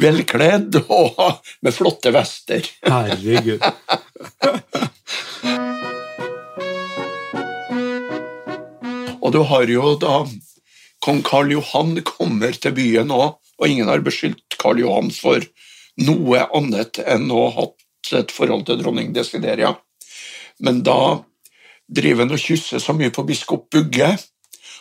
Velkledd 0.01 0.77
og 0.87 1.17
med 1.65 1.73
flotte 1.73 2.13
vester. 2.17 2.65
Herregud. 2.85 3.65
Og 9.21 9.33
du 9.33 9.43
har 9.47 9.69
jo 9.73 9.97
da 10.01 10.23
kong 11.05 11.23
Karl 11.27 11.53
Johan 11.55 11.97
kommer 12.07 12.53
til 12.53 12.75
byen 12.77 13.13
òg, 13.15 13.39
og 13.61 13.69
ingen 13.69 13.89
har 13.89 14.05
beskyldt 14.05 14.59
Karl 14.61 14.81
Johan 14.83 15.11
for 15.15 15.45
noe 16.01 16.45
annet 16.57 17.01
enn 17.05 17.31
å 17.33 17.47
ha 17.49 17.65
hatt 17.65 18.13
et 18.17 18.33
forhold 18.35 18.67
til 18.69 18.81
dronning 18.81 19.13
Desideria. 19.17 19.75
Men 20.61 20.83
da 20.85 21.23
driver 21.91 22.25
han 22.25 22.37
og 22.37 22.43
kysser 22.43 22.81
så 22.83 22.95
mye 22.97 23.13
på 23.15 23.25
biskop 23.29 23.69
Bugge 23.73 24.15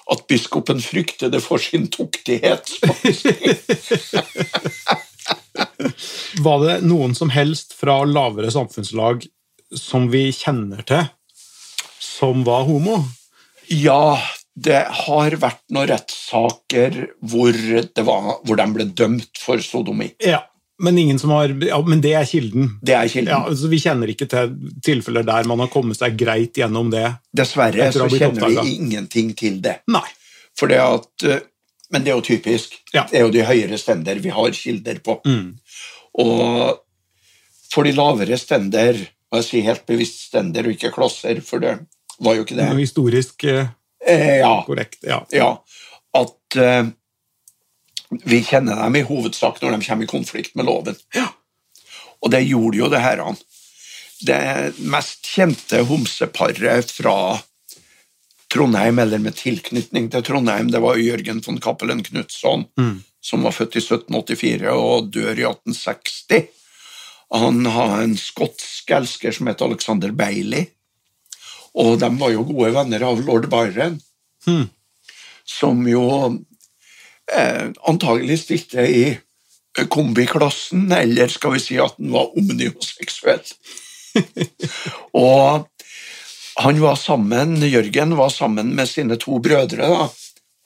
at 0.10 0.26
biskopen 0.30 0.82
frykter 0.82 1.30
det 1.30 1.42
for 1.46 1.62
sin 1.62 1.88
tuktighet. 1.92 2.72
Var 6.46 6.64
det 6.64 6.76
noen 6.88 7.16
som 7.18 7.30
helst 7.34 7.74
fra 7.78 8.02
lavere 8.08 8.52
samfunnslag 8.54 9.28
som 9.76 10.10
vi 10.10 10.30
kjenner 10.34 10.82
til, 10.88 11.06
som 12.02 12.44
var 12.48 12.64
homo? 12.66 13.04
Ja, 13.70 14.18
det 14.66 14.80
har 15.06 15.36
vært 15.40 15.62
noen 15.74 15.90
rettssaker 15.92 16.96
hvor, 17.32 17.58
var, 18.06 18.30
hvor 18.44 18.60
de 18.60 18.66
ble 18.76 18.88
dømt 18.98 19.40
for 19.40 19.62
sodomi. 19.64 20.10
Ja, 20.24 20.42
men, 20.84 20.98
ingen 20.98 21.20
som 21.20 21.34
har, 21.36 21.52
ja, 21.66 21.78
men 21.86 22.02
det 22.04 22.14
er 22.16 22.28
kilden. 22.28 22.74
Det 22.82 22.96
er 22.96 23.08
kilden. 23.12 23.34
Ja, 23.34 23.42
altså 23.52 23.70
Vi 23.72 23.82
kjenner 23.84 24.12
ikke 24.12 24.30
til 24.32 24.56
tilfeller 24.86 25.28
der 25.28 25.48
man 25.50 25.64
har 25.64 25.72
kommet 25.72 26.00
seg 26.00 26.18
greit 26.20 26.60
gjennom 26.60 26.92
det. 26.94 27.06
Dessverre 27.36 27.92
så 27.92 28.08
kjenner 28.08 28.46
oppdaget. 28.46 28.64
vi 28.66 28.76
ingenting 28.80 29.34
til 29.40 29.60
det. 29.64 29.80
Nei. 29.92 30.08
Fordi 30.60 30.80
at, 30.82 31.10
eh, 31.28 31.44
men 31.92 32.06
det 32.06 32.14
er 32.14 32.20
jo 32.20 32.26
typisk. 32.26 32.76
Ja. 32.94 33.06
Det 33.12 33.20
er 33.20 33.28
jo 33.28 33.34
de 33.34 33.48
høyere 33.48 33.80
stender 33.80 34.20
vi 34.24 34.32
har 34.36 34.56
kilder 34.56 35.02
på. 35.04 35.20
Mm. 35.28 35.58
Og 36.20 36.80
for 37.70 37.88
de 37.88 37.94
lavere 37.96 38.40
stender, 38.40 39.00
og 39.30 39.42
jeg 39.42 39.50
sier 39.50 39.68
helt 39.70 39.86
bevisst 39.90 40.30
stender 40.30 40.68
og 40.68 40.76
ikke 40.76 40.94
klosser, 40.96 41.44
for 41.46 41.64
det 41.64 41.76
var 42.24 42.36
jo 42.36 42.46
ikke 42.46 42.58
det, 42.58 42.70
Noe 42.72 42.82
historisk 42.84 43.46
eh, 43.48 43.70
eh, 44.06 44.38
ja, 44.40 44.64
korrekt. 44.68 45.00
Ja. 45.04 45.26
ja, 45.32 45.50
at 46.18 46.56
eh, 46.56 46.86
vi 48.26 48.40
kjenner 48.44 48.76
dem 48.84 48.96
i 48.96 49.04
hovedsak 49.06 49.62
når 49.62 49.76
de 49.78 49.86
kommer 49.86 50.04
i 50.08 50.10
konflikt 50.10 50.56
med 50.56 50.66
loven. 50.66 50.96
Og 52.22 52.32
det 52.34 52.42
gjorde 52.48 52.78
jo 52.82 52.90
det 52.92 53.00
her. 53.04 53.22
Det 54.26 54.40
mest 54.92 55.30
kjente 55.36 55.84
homseparet 55.88 56.90
fra 56.92 57.14
Trondheim, 58.50 58.98
eller 59.00 59.22
med 59.22 59.36
tilknytning 59.38 60.10
til 60.12 60.24
Trondheim, 60.26 60.72
det 60.74 60.82
var 60.82 60.98
Jørgen 60.98 61.40
von 61.46 61.60
Cappelen 61.62 62.02
Knutson, 62.04 62.66
Mm. 62.80 63.04
som 63.22 63.44
var 63.44 63.52
født 63.52 63.76
i 63.78 63.82
1784 63.84 64.72
og 64.74 65.12
dør 65.14 65.38
i 65.38 65.46
1860. 65.46 66.48
Han 67.32 67.66
har 67.66 68.02
en 68.02 68.18
skotsk 68.18 68.90
elsker 68.92 69.32
som 69.32 69.48
heter 69.48 69.66
Alexander 69.70 70.12
Bailey, 70.12 70.66
og 71.80 71.96
de 72.02 72.10
var 72.20 72.34
jo 72.34 72.46
gode 72.48 72.74
venner 72.76 73.08
av 73.08 73.24
lord 73.26 73.50
Byron, 73.52 74.00
Hmm. 74.48 74.70
som 75.44 75.82
jo 75.88 76.04
eh, 77.28 77.66
antagelig 77.92 78.38
stilte 78.46 78.86
i 78.88 79.18
kombiklassen, 79.92 80.86
eller 80.96 81.28
skal 81.28 81.58
vi 81.58 81.60
si 81.60 81.76
at 81.80 81.98
han 81.98 82.14
var 82.14 82.32
omnioseksuell. 82.40 83.44
og 85.26 85.68
han 86.64 86.82
var 86.82 86.96
sammen, 87.00 87.60
Jørgen 87.68 88.16
var 88.20 88.32
sammen 88.34 88.74
med 88.76 88.90
sine 88.90 89.20
to 89.20 89.42
brødre, 89.44 89.92
da, 89.92 90.08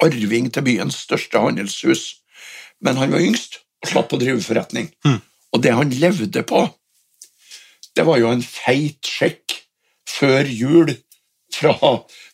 arving 0.05 0.51
til 0.53 0.65
byens 0.65 1.01
største 1.07 1.41
handelshus. 1.41 2.05
Men 2.83 2.97
han 3.01 3.13
var 3.13 3.25
yngst 3.25 3.59
og 3.83 3.91
slapp 3.91 4.13
å 4.13 4.21
drive 4.21 4.41
forretning. 4.45 4.89
Hmm. 5.05 5.21
Og 5.53 5.61
det 5.65 5.73
han 5.75 5.93
levde 5.97 6.45
på, 6.45 6.65
det 7.93 8.05
var 8.07 8.21
jo 8.21 8.31
en 8.33 8.41
feit 8.45 9.01
sjekk 9.05 9.62
før 10.13 10.49
jul 10.49 10.93
fra 11.53 11.75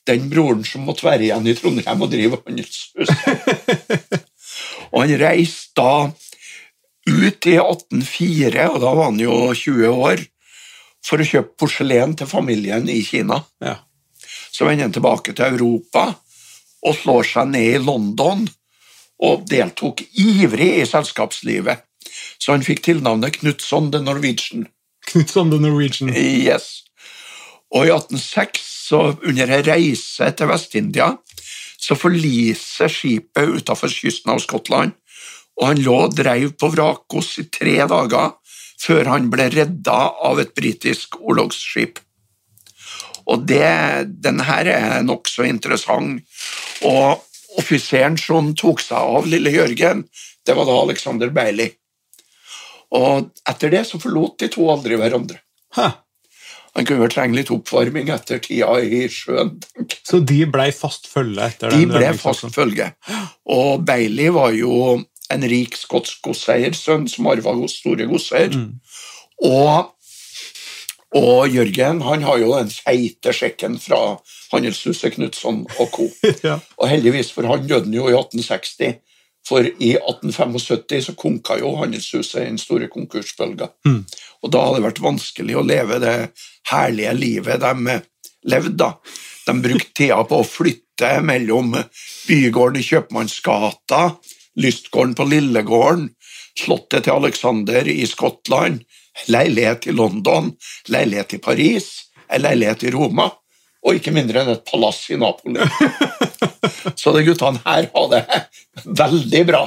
den 0.08 0.30
broren 0.32 0.64
som 0.66 0.88
måtte 0.88 1.06
være 1.08 1.28
igjen 1.28 1.48
i 1.50 1.56
Trondheim 1.58 2.06
og 2.06 2.12
drive 2.12 2.40
handelshus. 2.46 3.12
og 4.92 4.98
han 5.04 5.16
reiste 5.22 5.76
da 5.80 5.94
ut 7.10 7.48
i 7.50 7.56
1804, 7.58 8.70
og 8.70 8.80
da 8.84 8.94
var 8.94 9.10
han 9.10 9.22
jo 9.22 9.36
20 9.56 10.02
år, 10.10 10.24
for 11.06 11.22
å 11.22 11.28
kjøpe 11.28 11.56
porselen 11.60 12.16
til 12.20 12.30
familien 12.30 12.90
i 12.92 13.00
Kina. 13.06 13.40
Ja. 13.64 13.80
Så 14.52 14.68
vender 14.68 14.88
han 14.88 14.96
tilbake 14.96 15.34
til 15.34 15.56
Europa 15.56 16.10
og 16.86 16.96
slår 16.96 17.28
seg 17.28 17.54
ned 17.54 17.78
i 17.78 17.84
London 17.84 18.44
og 19.24 19.46
deltok 19.52 20.04
ivrig 20.20 20.72
i 20.82 20.88
selskapslivet. 20.88 21.86
Så 22.40 22.54
han 22.56 22.64
fikk 22.66 22.84
tilnavnet 22.86 23.40
Knutson 23.40 23.90
the 23.92 24.02
Norwegian. 24.04 24.68
Knutson 25.08 25.52
the 25.52 25.60
Norwegian. 25.60 26.12
Yes. 26.16 26.89
Og 27.76 27.86
i 27.86 27.92
1806, 27.94 28.64
så 28.90 29.02
under 29.14 29.52
en 29.54 29.66
reise 29.68 30.32
til 30.34 30.50
Vest-India, 30.50 31.12
så 31.80 31.96
forliser 31.96 32.92
skipet 32.92 33.54
utenfor 33.60 33.92
kysten 33.94 34.34
av 34.34 34.42
Skottland, 34.44 34.96
og 35.60 35.68
han 35.68 35.82
lå 35.84 35.96
og 36.08 36.16
dreiv 36.18 36.54
på 36.60 36.72
vrakgods 36.74 37.36
i 37.42 37.48
tre 37.52 37.78
dager 37.90 38.36
før 38.80 39.10
han 39.12 39.28
ble 39.32 39.50
redda 39.52 39.98
av 40.26 40.40
et 40.40 40.54
britisk 40.56 41.20
orlogsskip. 41.20 42.00
Og 43.30 43.44
det, 43.46 44.08
den 44.24 44.40
her 44.48 44.70
er 44.72 45.04
nokså 45.06 45.46
interessant. 45.46 46.24
Og 46.88 47.60
offiseren 47.60 48.16
som 48.18 48.54
tok 48.58 48.82
seg 48.82 48.98
av 48.98 49.28
lille 49.30 49.52
Jørgen, 49.54 50.06
det 50.48 50.56
var 50.58 50.66
da 50.66 50.78
Alexander 50.80 51.30
Bailey. 51.34 51.76
Og 52.96 53.30
etter 53.50 53.76
det 53.76 53.84
så 53.86 54.00
forlot 54.02 54.40
de 54.42 54.50
to 54.50 54.66
aldri 54.72 54.98
hverandre. 54.98 55.44
Hæ. 55.76 55.92
Han 56.80 56.88
kunne 56.88 57.04
vel 57.04 57.12
trenge 57.12 57.36
litt 57.36 57.50
oppvarming 57.52 58.08
etter 58.14 58.40
tida 58.40 58.78
i 58.80 59.02
sjøen. 59.12 59.58
Så 60.08 60.22
de 60.24 60.46
blei 60.48 60.70
fast 60.72 61.10
følge 61.12 61.50
etter 61.52 61.74
De 61.74 61.82
den 61.82 61.92
ble 61.92 62.06
blei 62.06 62.14
fast 62.16 62.48
følge. 62.56 62.94
Og 63.52 63.84
Bailey 63.84 64.32
var 64.32 64.56
jo 64.56 64.96
en 65.30 65.44
rik 65.52 65.76
skotsk 65.76 66.24
godseiersønn 66.24 67.10
som 67.12 67.28
arva 67.28 67.52
store 67.68 68.08
godser. 68.08 68.56
Og, 69.44 69.92
og 71.20 71.52
Jørgen 71.52 72.00
han 72.08 72.24
har 72.24 72.40
jo 72.46 72.56
den 72.56 72.72
feite 72.72 73.36
sjekken 73.36 73.76
fra 73.84 74.00
handelshuset 74.54 75.18
Knutson 75.18 75.66
og 75.76 75.92
co. 75.92 76.08
ja. 76.48 76.62
Og 76.80 76.88
heldigvis, 76.94 77.34
for 77.36 77.52
han 77.52 77.68
døde 77.68 77.92
jo 77.92 78.08
i 78.08 78.16
1860. 78.16 79.04
For 79.48 79.66
i 79.66 79.94
1875 79.98 81.06
så 81.06 81.16
konka 81.18 81.58
jo 81.60 81.74
handelshuset 81.80 82.42
i 82.42 82.50
den 82.50 82.60
store 82.62 82.90
konkursbølga. 82.92 83.70
Mm. 83.88 84.04
Og 84.44 84.52
da 84.54 84.66
hadde 84.66 84.80
det 84.80 84.88
vært 84.90 85.02
vanskelig 85.04 85.58
å 85.58 85.66
leve 85.66 86.00
det 86.04 86.18
herlige 86.70 87.16
livet 87.18 87.64
de 87.64 88.00
levde. 88.50 88.76
da. 88.78 88.94
De 89.48 89.56
brukte 89.62 89.96
tida 89.98 90.22
på 90.28 90.42
å 90.42 90.48
flytte 90.48 91.16
mellom 91.26 91.74
bygården 92.28 92.82
i 92.82 92.86
Kjøpmannsgata, 92.86 94.04
lystgården 94.60 95.16
på 95.18 95.26
Lillegården, 95.32 96.10
slottet 96.60 97.08
til 97.08 97.16
Alexander 97.16 97.88
i 97.88 98.04
Skottland, 98.08 98.84
leilighet 99.32 99.88
i 99.90 99.96
London, 99.96 100.52
leilighet 100.92 101.34
i 101.40 101.42
Paris, 101.44 101.90
leilighet 102.30 102.86
i 102.86 102.94
Roma, 102.94 103.30
og 103.80 103.96
ikke 103.96 104.14
mindre 104.14 104.44
enn 104.44 104.54
et 104.54 104.66
palass 104.68 105.06
i 105.10 105.18
Napoli. 105.20 105.64
Så 107.00 107.14
de 107.16 107.24
guttene 107.28 107.62
her 107.66 107.90
har 107.94 108.10
det 108.14 108.24
veldig 108.86 109.44
bra. 109.50 109.64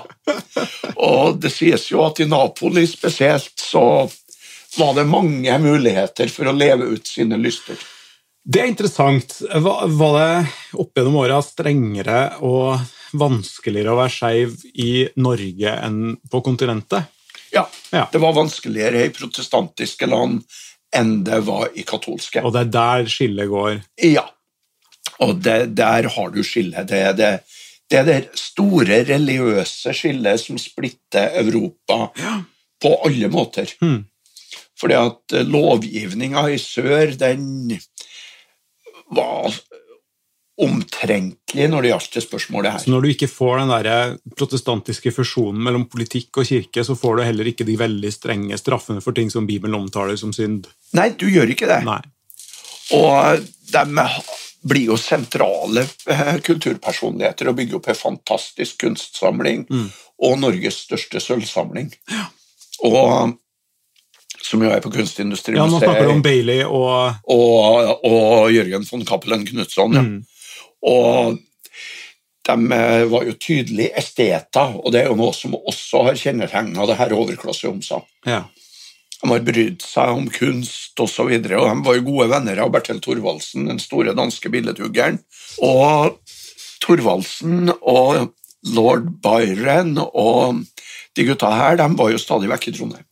Og 0.97 1.39
det 1.43 1.53
sies 1.53 1.89
jo 1.93 2.03
at 2.07 2.21
i 2.23 2.29
Napoli 2.31 2.87
spesielt 2.91 3.53
så 3.61 3.85
var 4.79 4.95
det 4.97 5.05
mange 5.09 5.53
muligheter 5.61 6.31
for 6.33 6.49
å 6.49 6.55
leve 6.57 6.87
ut 6.95 7.07
sine 7.09 7.37
lyster. 7.41 7.77
Det 8.43 8.63
er 8.63 8.71
interessant. 8.73 9.37
Var, 9.45 9.83
var 9.95 10.17
det 10.19 10.79
opp 10.81 10.97
gjennom 10.99 11.21
åra 11.21 11.39
strengere 11.45 12.23
og 12.43 12.81
vanskeligere 13.21 13.93
å 13.93 13.99
være 14.01 14.15
skeiv 14.17 14.55
i 14.83 14.93
Norge 15.21 15.75
enn 15.85 16.17
på 16.33 16.41
kontinentet? 16.43 17.11
Ja, 17.53 17.67
Ja. 17.93 18.07
det 18.11 18.19
var 18.23 18.33
vanskeligere 18.33 19.05
i 19.05 19.13
protestantiske 19.13 20.09
land 20.09 20.41
enn 20.97 21.19
det 21.25 21.43
var 21.45 21.69
i 21.77 21.85
katolske. 21.89 22.41
Og 22.45 22.55
det 22.57 22.65
er 22.67 22.73
der 22.73 23.11
skillet 23.13 23.49
går. 23.53 23.83
Ja, 24.09 24.25
og 25.23 25.43
det, 25.45 25.59
der 25.79 26.09
har 26.15 26.33
du 26.35 26.43
skillet. 26.47 26.89
Det 26.91 27.01
er 27.11 27.17
det, 27.19 27.33
det 27.91 28.01
er 28.01 28.09
det 28.09 28.21
store 28.41 29.03
religiøse 29.09 29.95
skillet 29.97 30.41
som 30.43 30.61
splitter 30.61 31.37
Europa 31.43 32.09
på 32.83 32.95
alle 33.07 33.31
måter. 33.33 33.71
Mm. 33.83 34.01
Fordi 34.81 34.99
at 34.99 35.37
eh, 35.37 35.47
lovgivninga 35.47 36.49
i 36.51 36.59
sør, 36.59 37.15
den 37.19 37.77
var 39.13 39.53
omtrentlig 40.63 41.67
når 41.71 41.85
det 41.85 41.91
gjaldt 41.93 42.17
det 42.17 42.23
spørsmålet 42.25 42.75
her. 42.75 42.83
Så 42.85 42.93
når 42.93 43.05
du 43.05 43.11
ikke 43.13 43.31
får 43.31 43.63
den 43.63 43.73
der 43.73 44.17
protestantiske 44.37 45.13
fusjonen 45.15 45.63
mellom 45.65 45.87
politikk 45.91 46.43
og 46.43 46.49
kirke, 46.49 46.85
så 46.85 46.97
får 46.99 47.19
du 47.19 47.25
heller 47.27 47.49
ikke 47.51 47.67
de 47.69 47.79
veldig 47.81 48.13
strenge 48.13 48.59
straffene 48.61 49.03
for 49.05 49.17
ting 49.17 49.33
som 49.33 49.49
Bibelen 49.49 49.79
omtaler 49.79 50.19
som 50.21 50.35
synd. 50.37 50.69
Nei, 50.97 51.11
du 51.19 51.29
gjør 51.31 51.55
ikke 51.55 51.71
det. 51.71 51.81
Nei. 51.89 52.01
Og 52.99 53.47
de 53.73 53.85
blir 54.63 54.93
jo 54.93 54.97
sentrale 55.01 55.85
eh, 56.11 56.37
kulturpersonligheter 56.45 57.51
og 57.51 57.59
bygger 57.59 57.79
opp 57.79 57.89
en 57.91 57.99
fantastisk 57.99 58.83
kunstsamling 58.85 59.67
og 60.23 60.39
Norges 60.41 60.85
største 60.87 61.23
sølvsamling. 61.23 61.91
Ja. 62.11 62.27
Og 62.87 63.39
som 64.43 64.63
jo 64.65 64.73
er 64.75 64.83
på 64.83 64.91
Ja, 64.93 65.67
nå 65.71 65.79
snakker 65.79 66.09
du 66.09 66.17
om 66.17 66.23
Bailey 66.25 66.65
og 66.67 67.23
og, 67.31 68.05
og 68.05 68.53
Jørgen 68.53 68.87
von 68.89 69.07
Cappelen 69.07 69.47
Knutson. 69.47 69.99
Ja. 69.99 70.03
Mm. 70.03 70.21
Og 70.83 71.39
de 72.43 72.57
eh, 72.75 73.05
var 73.07 73.29
jo 73.29 73.37
tydelige 73.39 73.93
esteter, 73.99 74.75
og 74.75 74.91
det 74.93 75.05
er 75.05 75.13
jo 75.13 75.19
noe 75.19 75.35
som 75.37 75.55
også 75.55 76.03
har 76.09 76.19
kjennetegna 76.19 76.89
det 76.91 76.99
her 76.99 77.15
overklasseomsa. 77.15 78.03
ja. 78.27 78.43
De 79.23 79.31
har 79.31 79.45
brydd 79.47 79.85
seg 79.87 80.17
om 80.19 80.25
kunst 80.35 80.99
osv., 81.01 81.31
de 81.45 81.55
var 81.55 81.95
jo 81.95 82.07
gode 82.09 82.27
venner 82.33 82.59
av 82.65 82.73
Bertel 82.75 82.99
Thorvaldsen, 83.03 83.69
den 83.71 83.79
store 83.79 84.17
danske 84.19 84.51
billedhuggeren. 84.51 85.21
Og 85.63 86.19
Thorvaldsen 86.83 87.71
og 87.79 88.33
lord 88.75 89.07
Byron 89.23 89.95
og 90.03 90.65
de 91.15 91.27
gutta 91.29 91.53
her, 91.55 91.79
de 91.79 91.87
var 91.99 92.11
jo 92.11 92.19
stadig 92.19 92.51
vekk 92.51 92.69
i 92.69 92.75
Trondheim. 92.75 93.07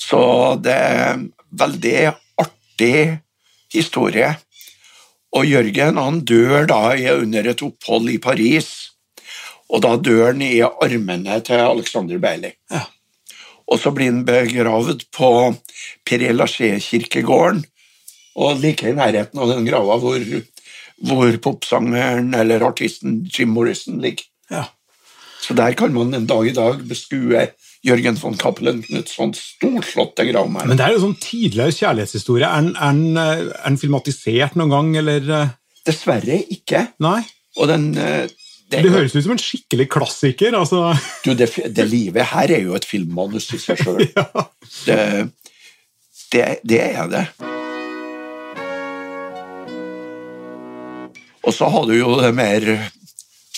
Så 0.00 0.20
det 0.62 0.74
er 0.74 1.12
en 1.12 1.28
veldig 1.62 1.94
artig 2.42 2.98
historie. 3.74 4.32
Og 5.36 5.46
Jørgen 5.46 5.98
han 6.00 6.20
dør 6.26 6.66
da 6.70 6.82
under 7.14 7.50
et 7.52 7.62
opphold 7.62 8.10
i 8.10 8.18
Paris, 8.22 8.70
og 9.70 9.82
da 9.86 9.96
dør 9.98 10.30
han 10.32 10.42
i 10.46 10.58
armene 10.62 11.40
til 11.46 11.62
Alexander 11.62 12.18
Bailey. 12.22 12.54
Ja. 12.72 12.86
Og 13.66 13.80
så 13.82 13.90
blir 13.94 14.12
han 14.12 14.24
begravd 14.26 15.06
på 15.16 15.30
Père 16.06 16.32
Lachaise-kirkegården, 16.36 17.64
og 18.36 18.60
like 18.62 18.86
i 18.86 18.94
nærheten 18.94 19.40
av 19.40 19.50
den 19.50 19.66
grava 19.66 19.96
hvor, 19.98 20.22
hvor 21.08 21.38
popsangeren 21.42 22.34
eller 22.36 22.66
artisten 22.68 23.22
Jim 23.26 23.54
Morrison 23.56 24.00
ligger. 24.02 24.26
ja. 24.50 24.68
Så 25.46 25.54
der 25.54 25.76
kan 25.78 25.92
man 25.94 26.14
en 26.14 26.26
dag 26.26 26.48
i 26.48 26.54
dag 26.54 26.80
beskue 26.88 27.44
Jørgen 27.86 28.16
von 28.18 28.34
Cappelen 28.38 28.80
Knutsons 28.82 29.38
storslåtte 29.52 30.24
gravmæle. 30.26 30.72
Men 30.72 30.80
det 30.80 30.86
er 30.86 30.96
jo 30.96 31.04
sånn 31.04 31.18
tidligere 31.22 31.74
kjærlighetshistorie. 31.76 32.48
Den, 32.80 33.20
er 33.20 33.44
den 33.60 33.78
filmatisert 33.78 34.56
noen 34.58 34.72
gang, 34.74 34.88
eller 35.02 35.30
eh, 35.36 35.52
Dessverre 35.86 36.40
ikke. 36.50 36.88
Nei? 37.04 37.20
Og 37.60 37.70
den 37.70 37.92
eh, 38.00 38.26
det, 38.70 38.82
Det 38.82 38.90
høres 38.90 39.14
ut 39.14 39.22
som 39.22 39.34
en 39.36 39.42
skikkelig 39.42 39.88
klassiker. 39.92 40.54
altså. 40.58 40.90
du, 41.24 41.34
det, 41.38 41.50
det 41.70 41.86
livet 41.86 42.32
her 42.32 42.50
er 42.58 42.64
jo 42.66 42.74
et 42.78 42.86
filmmanus 42.88 43.52
i 43.54 43.60
seg 43.62 43.82
sjøl. 43.82 44.06
Ja. 44.86 45.26
Det, 46.66 46.80
er 46.82 47.06
det. 47.08 47.22
Og 51.46 51.54
så 51.54 51.68
har 51.70 51.86
du 51.86 51.94
jo 51.94 52.16
det 52.18 52.32
mer 52.34 52.66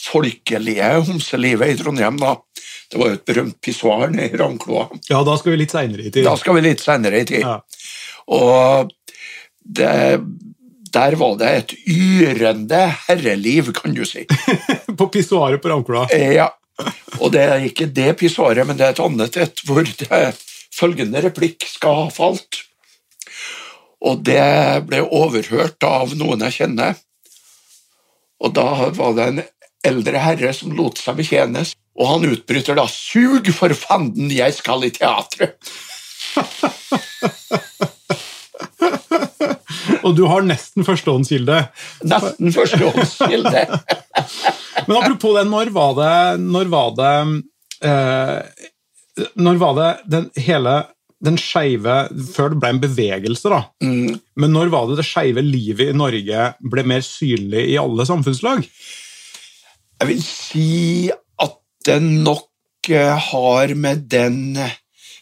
folkelige 0.09 0.91
homselivet 1.09 1.73
i 1.73 1.79
Trondheim, 1.81 2.21
da. 2.21 2.37
Det 2.93 3.01
var 3.01 3.11
jo 3.11 3.19
et 3.19 3.25
berømt 3.29 3.57
pissoar 3.65 4.13
i 4.13 4.29
Ravnkloa. 4.37 4.87
ja, 5.09 5.23
da 5.25 5.35
skal 5.41 5.55
vi 5.55 5.63
litt 5.63 5.73
seinere 5.75 6.05
i 6.05 6.13
tid. 6.13 6.25
Da 6.29 6.37
skal 6.41 6.57
vi 6.57 6.65
litt 6.69 6.85
senere 6.85 7.25
i 7.25 7.27
tid. 7.29 7.45
Ja. 7.45 7.59
Og 8.37 8.93
det, 9.65 9.91
der 10.93 11.17
var 11.21 11.37
det 11.41 11.51
et 11.57 11.75
yrende 11.89 12.81
herreliv, 13.09 13.73
kan 13.77 13.97
du 13.97 14.05
si. 14.09 14.25
På 14.99 15.09
pissoaret 15.13 15.63
på 15.63 15.71
Ravnkloa. 15.73 16.09
Eh, 16.15 16.33
Ja, 16.39 16.49
og 17.19 17.33
det 17.35 17.43
er 17.43 17.65
ikke 17.67 17.89
det 17.91 18.13
pissoaret, 18.21 18.67
men 18.67 18.79
det 18.79 18.87
er 18.87 18.93
et 18.95 19.03
annet 19.03 19.37
et 19.41 19.63
hvor 19.67 19.83
det 19.83 20.35
følgende 20.75 21.23
replikk 21.25 21.67
skal 21.67 22.05
ha 22.05 22.09
falt. 22.15 22.61
Og 23.99 24.21
det 24.23 24.39
ble 24.87 25.01
overhørt 25.03 25.83
av 25.87 26.15
noen 26.19 26.45
jeg 26.47 26.57
kjenner. 26.61 26.95
Og 28.39 28.55
da 28.55 28.91
var 28.95 29.17
det 29.17 29.27
en 29.33 29.43
eldre 29.89 30.23
herre 30.23 30.53
som 30.55 30.71
lot 30.77 31.01
seg 31.03 31.19
betjenes, 31.19 31.75
og 31.99 32.07
han 32.13 32.29
utbryter 32.31 32.79
da 32.79 32.87
'Sug 32.87 33.51
for 33.55 33.75
fanden, 33.75 34.31
jeg 34.31 34.55
skal 34.55 34.85
i 34.87 34.91
teatret'. 34.95 35.59
Og 40.07 40.15
du 40.17 40.23
har 40.31 40.43
nesten 40.47 40.87
førstehåndskilde. 40.87 41.59
Nesten 42.07 42.53
førstehåndskilde. 42.55 43.67
Men 44.89 45.01
apropos 45.03 45.37
det, 45.37 45.45
når 45.49 45.73
var 45.75 45.97
det 45.99 46.13
Når 46.43 46.71
var 46.73 46.95
det 46.97 47.15
eh, 47.85 48.69
Når 49.37 49.61
var 49.61 49.77
det 49.79 49.91
den 50.17 50.31
hele 50.41 50.79
den 51.25 51.39
skeive 51.41 51.97
Før 52.31 52.53
det 52.53 52.61
ble 52.63 52.73
en 52.75 52.83
bevegelse, 52.83 53.51
da. 53.51 53.65
Mm. 53.83 54.19
Men 54.39 54.55
når 54.55 54.71
var 54.75 54.89
det 54.89 55.01
det 55.01 55.07
skeive 55.09 55.43
livet 55.43 55.91
i 55.91 55.97
Norge 55.97 56.53
ble 56.63 56.85
mer 56.87 57.03
synlig 57.03 57.65
i 57.73 57.79
alle 57.81 58.07
samfunnslag? 58.07 58.63
Jeg 59.99 60.11
vil 60.13 60.21
si 60.23 61.11
at 61.43 61.57
det 61.89 61.99
nok 62.07 62.93
eh, 62.95 63.19
har 63.33 63.75
med 63.75 64.07
den 64.13 64.39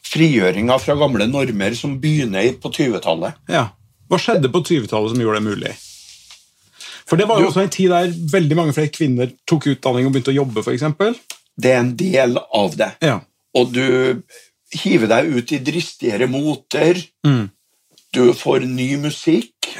frigjøringa 0.07 0.77
fra 0.83 0.99
gamle 1.01 1.27
normer 1.31 1.75
som 1.79 1.97
begynner 2.01 2.53
på 2.61 2.71
20-tallet. 2.77 3.41
Ja. 3.51 3.71
Hva 4.07 4.21
skjedde 4.21 4.53
på 4.53 4.63
20-tallet 4.63 5.15
som 5.15 5.23
gjorde 5.23 5.41
det 5.41 5.49
mulig? 5.49 5.73
For 7.07 7.17
det 7.21 7.29
var 7.31 7.41
jo 7.41 7.49
også 7.51 7.63
en 7.63 7.71
tid 7.71 7.93
der 7.93 8.11
veldig 8.33 8.57
mange 8.59 8.75
flere 8.75 8.91
kvinner 8.91 9.31
tok 9.47 9.69
utdanning 9.71 10.09
og 10.09 10.13
begynte 10.17 10.33
å 10.35 10.39
jobbe, 10.41 10.63
f.eks. 10.65 10.83
Det 11.57 11.71
er 11.73 11.79
en 11.81 11.93
del 11.97 12.35
av 12.43 12.75
det. 12.77 12.89
Ja. 13.07 13.21
Og 13.57 13.71
du 13.73 14.23
hiver 14.75 15.07
deg 15.13 15.31
ut 15.39 15.53
i 15.55 15.61
dristigere 15.63 16.27
moter. 16.29 16.99
Mm. 17.27 17.47
Du 18.13 18.25
får 18.37 18.67
ny 18.67 18.97
musikk. 19.01 19.71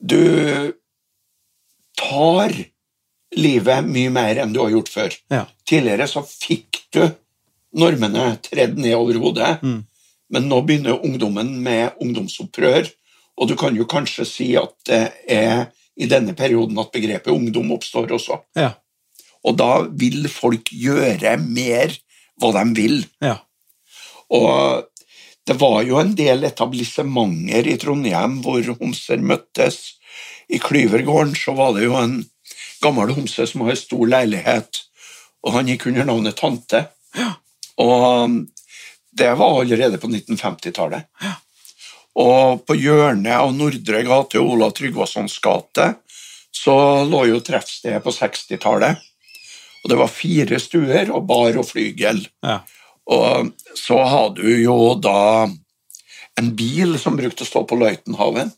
Du 0.00 0.72
tar 2.00 2.54
livet 3.36 3.86
mye 3.86 4.10
mer 4.14 4.40
enn 4.42 4.54
du 4.54 4.60
har 4.62 4.72
gjort 4.74 4.88
før. 4.92 5.16
ja. 5.30 5.44
Tidligere 5.70 6.06
så 6.10 6.22
fikk 6.26 6.80
du 6.94 7.04
normene 7.78 8.32
tredd 8.42 8.78
ned 8.78 8.94
over 8.98 9.14
hodet, 9.22 9.60
Mm. 9.62 9.84
men 10.30 10.48
nå 10.48 10.62
begynner 10.66 11.04
ungdommen 11.04 11.52
med 11.62 11.92
ungdomsopprør, 12.02 12.88
og 13.38 13.48
du 13.48 13.54
kan 13.56 13.76
jo 13.76 13.84
kanskje 13.84 14.26
si 14.26 14.56
at 14.56 14.74
det 14.86 15.12
er 15.28 15.68
i 16.00 16.08
denne 16.10 16.34
perioden 16.36 16.78
at 16.80 16.92
begrepet 16.94 17.32
ungdom 17.32 17.74
oppstår 17.76 18.12
også. 18.16 18.40
Ja. 18.58 18.72
Og 19.44 19.56
da 19.60 19.84
vil 19.88 20.28
folk 20.32 20.72
gjøre 20.72 21.36
mer 21.42 21.94
hva 22.40 22.52
de 22.56 22.64
vil. 22.76 23.02
ja. 23.24 23.38
Og 24.30 24.86
det 25.48 25.56
var 25.58 25.80
jo 25.82 25.96
en 25.98 26.12
del 26.14 26.44
etablissementer 26.46 27.66
i 27.66 27.74
Trondheim 27.80 28.36
hvor 28.44 28.62
homser 28.78 29.18
møttes. 29.24 29.96
I 30.46 30.60
Klyvergården 30.62 31.32
så 31.34 31.56
var 31.58 31.72
det 31.74 31.88
jo 31.88 31.96
en 31.98 32.20
gammel 32.82 33.10
homse 33.16 33.46
som 33.48 33.64
hadde 33.64 33.80
stor 33.80 34.04
leilighet, 34.12 34.82
og 35.42 35.56
han 35.56 35.70
gikk 35.70 35.88
under 35.90 36.06
navnet 36.06 36.38
Tante. 36.38 36.84
Ja. 37.18 37.32
Og 37.82 38.36
det 39.16 39.32
var 39.40 39.60
allerede 39.62 39.98
på 39.98 40.10
1950-tallet. 40.12 41.08
Og 42.18 42.64
på 42.66 42.74
hjørnet 42.74 43.36
av 43.36 43.52
Nordre 43.54 44.02
gate 44.06 44.40
og 44.40 44.54
Olav 44.56 44.72
Tryggvasons 44.78 45.38
gate 45.44 45.92
så 46.50 46.74
lå 47.06 47.26
jo 47.30 47.38
treffstedet 47.46 48.02
på 48.02 48.10
60-tallet. 48.10 48.98
Og 49.84 49.90
det 49.92 49.96
var 50.00 50.10
fire 50.12 50.58
stuer 50.60 51.12
og 51.14 51.24
bar 51.30 51.56
og 51.60 51.68
flygel. 51.70 52.24
ja. 52.44 52.60
Og 53.10 53.48
så 53.74 53.96
hadde 54.06 54.42
du 54.44 54.60
jo 54.62 54.74
da 55.02 55.48
en 56.38 56.50
bil 56.54 56.92
som 57.00 57.16
brukte 57.18 57.42
å 57.42 57.48
stå 57.48 57.62
på 57.66 57.78
Løitenhaven. 57.80 58.52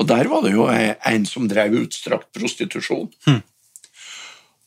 Og 0.00 0.06
der 0.08 0.26
var 0.32 0.42
det 0.42 0.50
jo 0.56 0.64
en 0.66 1.26
som 1.28 1.46
drev 1.48 1.76
utstrakt 1.84 2.26
prostitusjon. 2.34 3.06
Hm. 3.28 3.38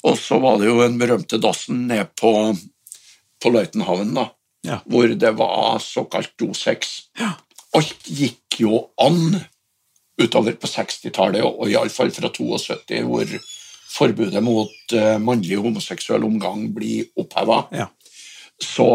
Og 0.07 0.15
så 0.21 0.39
var 0.39 0.61
det 0.61 0.69
jo 0.69 0.77
den 0.79 0.95
berømte 1.01 1.41
dassen 1.43 1.87
ned 1.89 2.07
på, 2.21 2.31
på 3.43 3.51
Løitenhaven, 3.51 4.13
da, 4.15 4.29
Ja. 4.63 4.79
hvor 4.85 5.07
det 5.11 5.31
var 5.39 5.79
såkalt 5.83 6.31
dosex. 6.39 7.09
Ja. 7.19 7.33
Alt 7.77 8.09
gikk 8.09 8.59
jo 8.63 8.81
an 9.01 9.37
utover 10.19 10.55
på 10.59 10.67
60-tallet, 10.67 11.45
og 11.45 11.69
iallfall 11.69 12.11
fra 12.11 12.31
72, 12.33 13.03
hvor 13.07 13.35
forbudet 13.89 14.41
mot 14.43 14.93
eh, 14.95 15.17
mannlig 15.21 15.57
homoseksuell 15.61 16.25
omgang 16.27 16.67
blir 16.75 17.07
oppheva 17.19 17.63
ja. 17.73 17.87
så 18.61 18.89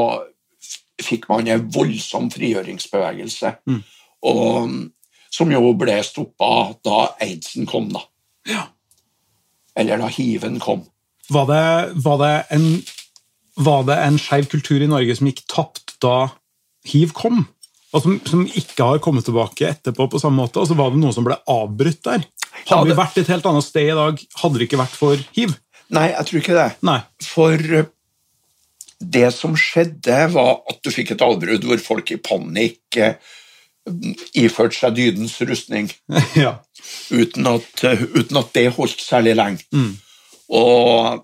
fikk 1.03 1.27
man 1.31 1.49
en 1.51 1.65
voldsom 1.75 2.29
frigjøringsbevegelse. 2.31 3.51
Mm. 3.67 3.81
Og, 4.31 4.77
som 5.35 5.51
jo 5.51 5.73
ble 5.79 5.97
stoppa 6.07 6.51
da 6.87 7.01
aidsen 7.25 7.67
kom, 7.67 7.89
da. 7.93 8.05
Ja. 8.47 8.69
Eller 9.75 9.99
da 9.99 10.11
hiven 10.13 10.61
kom. 10.63 10.85
Var 11.35 11.49
det, 11.51 11.65
var 12.05 12.21
det 12.23 12.33
en, 12.55 12.69
var 13.59 13.83
det 13.89 13.99
en 14.05 14.21
skeiv 14.23 14.47
kultur 14.53 14.85
i 14.85 14.91
Norge 14.91 15.17
som 15.19 15.29
gikk 15.31 15.43
tapt 15.51 15.97
da 16.05 16.29
hiv 16.87 17.15
kom? 17.17 17.47
Og 17.95 18.03
som, 18.03 18.17
som 18.27 18.41
ikke 18.49 18.83
har 18.89 18.99
kommet 19.03 19.25
tilbake 19.29 19.69
etterpå 19.71 20.09
på 20.11 20.19
samme 20.19 20.41
måte? 20.43 20.59
Og 20.59 20.67
så 20.67 20.75
var 20.79 20.91
det 20.91 20.99
noe 20.99 21.15
som 21.15 21.27
ble 21.27 21.37
avbrutt 21.51 22.01
der? 22.07 22.25
Ja, 22.65 22.77
Hadde 22.81 22.89
vi 22.89 22.95
det- 22.95 22.99
vært 22.99 23.19
et 23.23 23.31
helt 23.31 23.47
annet 23.47 23.67
sted 23.67 23.91
i 23.93 23.95
dag, 23.99 24.19
hadde 24.41 24.59
det 24.59 24.67
ikke 24.69 24.81
vært 24.83 24.97
for 24.99 25.21
hiv? 25.37 25.55
Nei, 25.95 26.09
jeg 26.11 26.27
tror 26.27 26.41
ikke 26.41 26.57
det. 26.59 26.67
Nei. 26.89 26.97
For 27.23 27.55
eh, 27.79 27.87
det 29.15 29.29
som 29.37 29.55
skjedde, 29.59 30.19
var 30.33 30.63
at 30.71 30.81
du 30.83 30.91
fikk 30.91 31.13
et 31.15 31.23
avbrudd 31.23 31.67
hvor 31.69 31.83
folk 31.83 32.11
i 32.15 32.19
panikk 32.25 32.99
eh, 33.05 33.15
iførte 34.41 34.79
seg 34.79 34.97
dydens 34.97 35.37
rustning. 35.45 35.91
ja. 36.41 36.57
uten 37.15 37.47
at, 37.53 37.85
uten 38.17 38.41
at 38.41 38.53
det 38.57 38.67
holdt 38.79 39.03
særlig 39.05 39.37
lenge. 39.39 39.63
Mm. 39.77 39.93
Og 40.57 41.23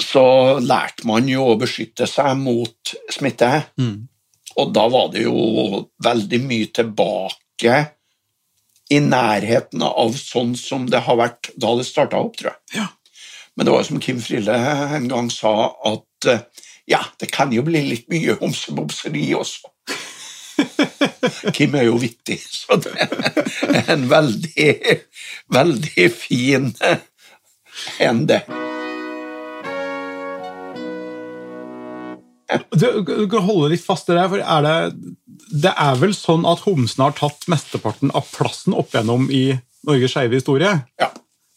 så 0.00 0.24
lærte 0.64 1.06
man 1.06 1.26
jo 1.30 1.44
å 1.52 1.58
beskytte 1.60 2.06
seg 2.10 2.36
mot 2.40 2.94
smitte, 3.14 3.50
Mm. 3.80 4.08
Og 4.60 4.72
da 4.74 4.86
var 4.90 5.10
det 5.14 5.24
jo 5.26 5.84
veldig 6.04 6.40
mye 6.44 6.70
tilbake 6.74 7.78
i 8.92 9.00
nærheten 9.00 9.82
av 9.86 10.12
sånn 10.18 10.52
som 10.58 10.84
det 10.90 11.04
har 11.06 11.18
vært 11.18 11.50
da 11.60 11.72
det 11.78 11.86
starta 11.88 12.20
opp, 12.20 12.36
tror 12.38 12.52
jeg. 12.52 12.82
Ja. 12.82 12.88
Men 13.54 13.66
det 13.66 13.74
var 13.74 13.84
jo 13.84 13.88
som 13.88 14.02
Kim 14.02 14.20
Frille 14.22 14.56
en 14.98 15.08
gang 15.10 15.30
sa, 15.32 15.54
at 15.86 16.28
eh, 16.30 16.42
ja, 16.90 17.00
det 17.20 17.30
kan 17.32 17.52
jo 17.54 17.64
bli 17.66 17.84
litt 17.88 18.10
mye 18.12 18.36
homsebomseri 18.40 19.28
også. 19.38 19.70
Kim 21.56 21.74
er 21.78 21.88
jo 21.88 21.96
vittig, 22.02 22.38
så 22.50 22.78
det 22.82 22.92
er 22.98 23.94
en 23.94 24.06
veldig, 24.10 24.76
veldig 25.54 26.10
fin 26.14 26.70
en, 27.98 28.26
det. 28.28 28.44
Du, 32.74 32.86
du 33.06 33.26
kan 33.30 33.44
holde 33.46 33.70
litt 33.74 33.84
fast 33.84 34.08
i 34.10 34.16
det, 34.16 34.24
for 34.32 34.40
er 34.42 34.64
det, 34.66 35.14
det 35.64 35.72
er 35.72 36.00
vel 36.00 36.14
sånn 36.16 36.44
at 36.48 36.62
homsene 36.66 37.08
har 37.08 37.16
tatt 37.18 37.46
mesteparten 37.52 38.12
av 38.14 38.26
plassen 38.34 38.74
opp 38.76 38.92
igjennom 38.94 39.28
i 39.34 39.44
Norges 39.88 40.14
skeive 40.16 40.40
historie? 40.40 40.72
Ja, 41.00 41.10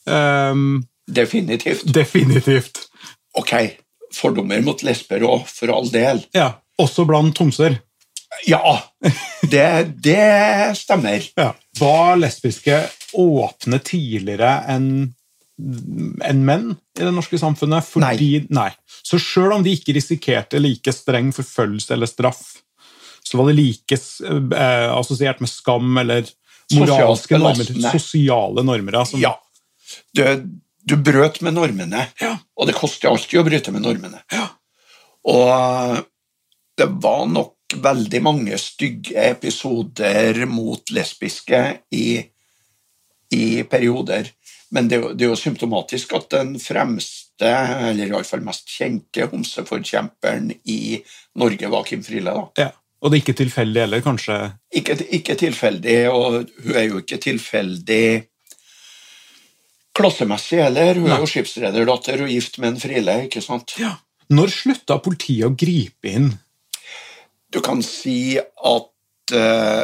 Um, 0.07 0.85
definitivt. 1.11 1.81
definitivt. 1.91 2.77
Ok, 3.35 3.51
fordommer 4.15 4.61
mot 4.63 4.79
lesber 4.87 5.19
òg, 5.27 5.41
for 5.51 5.67
all 5.73 5.89
del. 5.91 6.21
Ja, 6.31 6.53
Også 6.79 7.03
blant 7.09 7.35
homser. 7.41 7.75
Ja, 8.47 8.77
det, 9.41 9.65
det 9.99 10.77
stemmer. 10.79 11.25
Ja. 11.35 11.49
Var 11.79 12.15
lesbiske 12.21 12.77
åpne 13.19 13.79
tidligere 13.83 14.53
enn 14.71 14.87
enn 15.57 16.43
menn 16.45 16.69
i 16.99 17.03
det 17.03 17.13
norske 17.15 17.39
samfunnet? 17.41 17.85
Fordi, 17.87 18.43
nei. 18.53 18.69
Så 19.05 19.19
sjøl 19.21 19.55
om 19.57 19.65
de 19.65 19.73
ikke 19.77 19.95
risikerte 19.97 20.61
like 20.61 20.93
streng 20.93 21.31
forfølgelse 21.35 21.95
eller 21.95 22.09
straff, 22.09 22.43
så 23.27 23.39
var 23.39 23.49
det 23.49 23.57
like 23.57 23.97
eh, 23.97 24.89
assosiert 24.93 25.41
med 25.43 25.51
skam 25.51 25.97
eller 26.03 26.27
moralske 26.77 27.39
normer, 27.39 27.73
sosiale 27.91 28.63
normer. 28.63 29.01
Altså. 29.01 29.19
Ja. 29.19 29.33
Du, 30.15 30.23
du 30.87 30.95
brøt 30.99 31.41
med 31.43 31.57
normene, 31.57 32.07
Ja. 32.21 32.37
og 32.55 32.69
det 32.69 32.77
koster 32.77 33.11
alltid 33.11 33.41
å 33.41 33.45
bryte 33.47 33.73
med 33.75 33.83
normene. 33.83 34.21
Ja. 34.31 34.47
Og 35.27 36.05
det 36.77 36.87
var 37.03 37.25
nok 37.27 37.55
veldig 37.83 38.21
mange 38.23 38.57
stygge 38.61 39.19
episoder 39.27 40.45
mot 40.47 40.91
lesbiske 40.95 41.61
i, 41.91 42.21
i 43.35 43.63
perioder. 43.67 44.29
Men 44.75 44.89
det, 44.91 44.99
det 45.15 45.27
er 45.27 45.31
jo 45.31 45.39
symptomatisk 45.39 46.13
at 46.17 46.29
den 46.33 46.57
fremste, 46.59 47.47
eller 47.47 48.09
iallfall 48.09 48.43
mest 48.43 48.67
kjente, 48.71 49.29
homseforkjemperen 49.31 50.51
i 50.67 50.99
Norge 51.39 51.71
var 51.71 51.87
Kim 51.87 52.03
Friele. 52.03 52.35
Ja. 52.59 52.73
Og 52.97 53.11
det 53.11 53.19
er 53.19 53.21
ikke 53.21 53.37
tilfeldig 53.37 53.81
heller, 53.83 54.01
kanskje? 54.01 54.35
Ikke, 54.73 54.95
ikke 55.13 55.35
tilfeldig, 55.37 55.97
og 56.09 56.47
hun 56.65 56.79
er 56.79 56.87
jo 56.87 57.03
ikke 57.03 57.19
tilfeldig 57.21 58.07
klassemessig 59.97 60.63
heller. 60.63 60.97
Hun 60.97 61.05
Nei. 61.05 61.15
er 61.15 61.21
jo 61.21 61.29
skipsrederdatter 61.29 62.25
og 62.25 62.33
gift 62.33 62.57
med 62.61 62.73
en 62.73 62.81
Friele, 62.81 63.17
ikke 63.27 63.43
sant? 63.45 63.75
Ja. 63.81 63.93
Når 64.33 64.53
slutta 64.53 64.97
politiet 65.03 65.45
å 65.47 65.53
gripe 65.55 66.09
inn? 66.09 66.31
Du 67.53 67.61
kan 67.63 67.83
si 67.85 68.35
at 68.37 69.35
eh, 69.37 69.83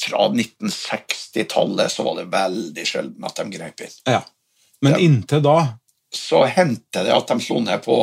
fra 0.00 0.28
1960-tallet 0.28 1.92
så 1.92 2.06
var 2.06 2.20
det 2.20 2.28
veldig 2.32 2.86
sjelden 2.86 3.26
at 3.28 3.36
de 3.36 3.46
grep 3.52 3.84
inn. 3.84 3.96
Ja. 4.08 4.22
Men 4.80 4.94
de, 4.94 5.04
inntil 5.08 5.42
da 5.42 5.56
Så 6.14 6.44
hendte 6.46 7.02
det 7.02 7.14
at 7.14 7.28
de 7.28 7.40
slo 7.42 7.58
ned 7.60 7.82
på 7.84 7.96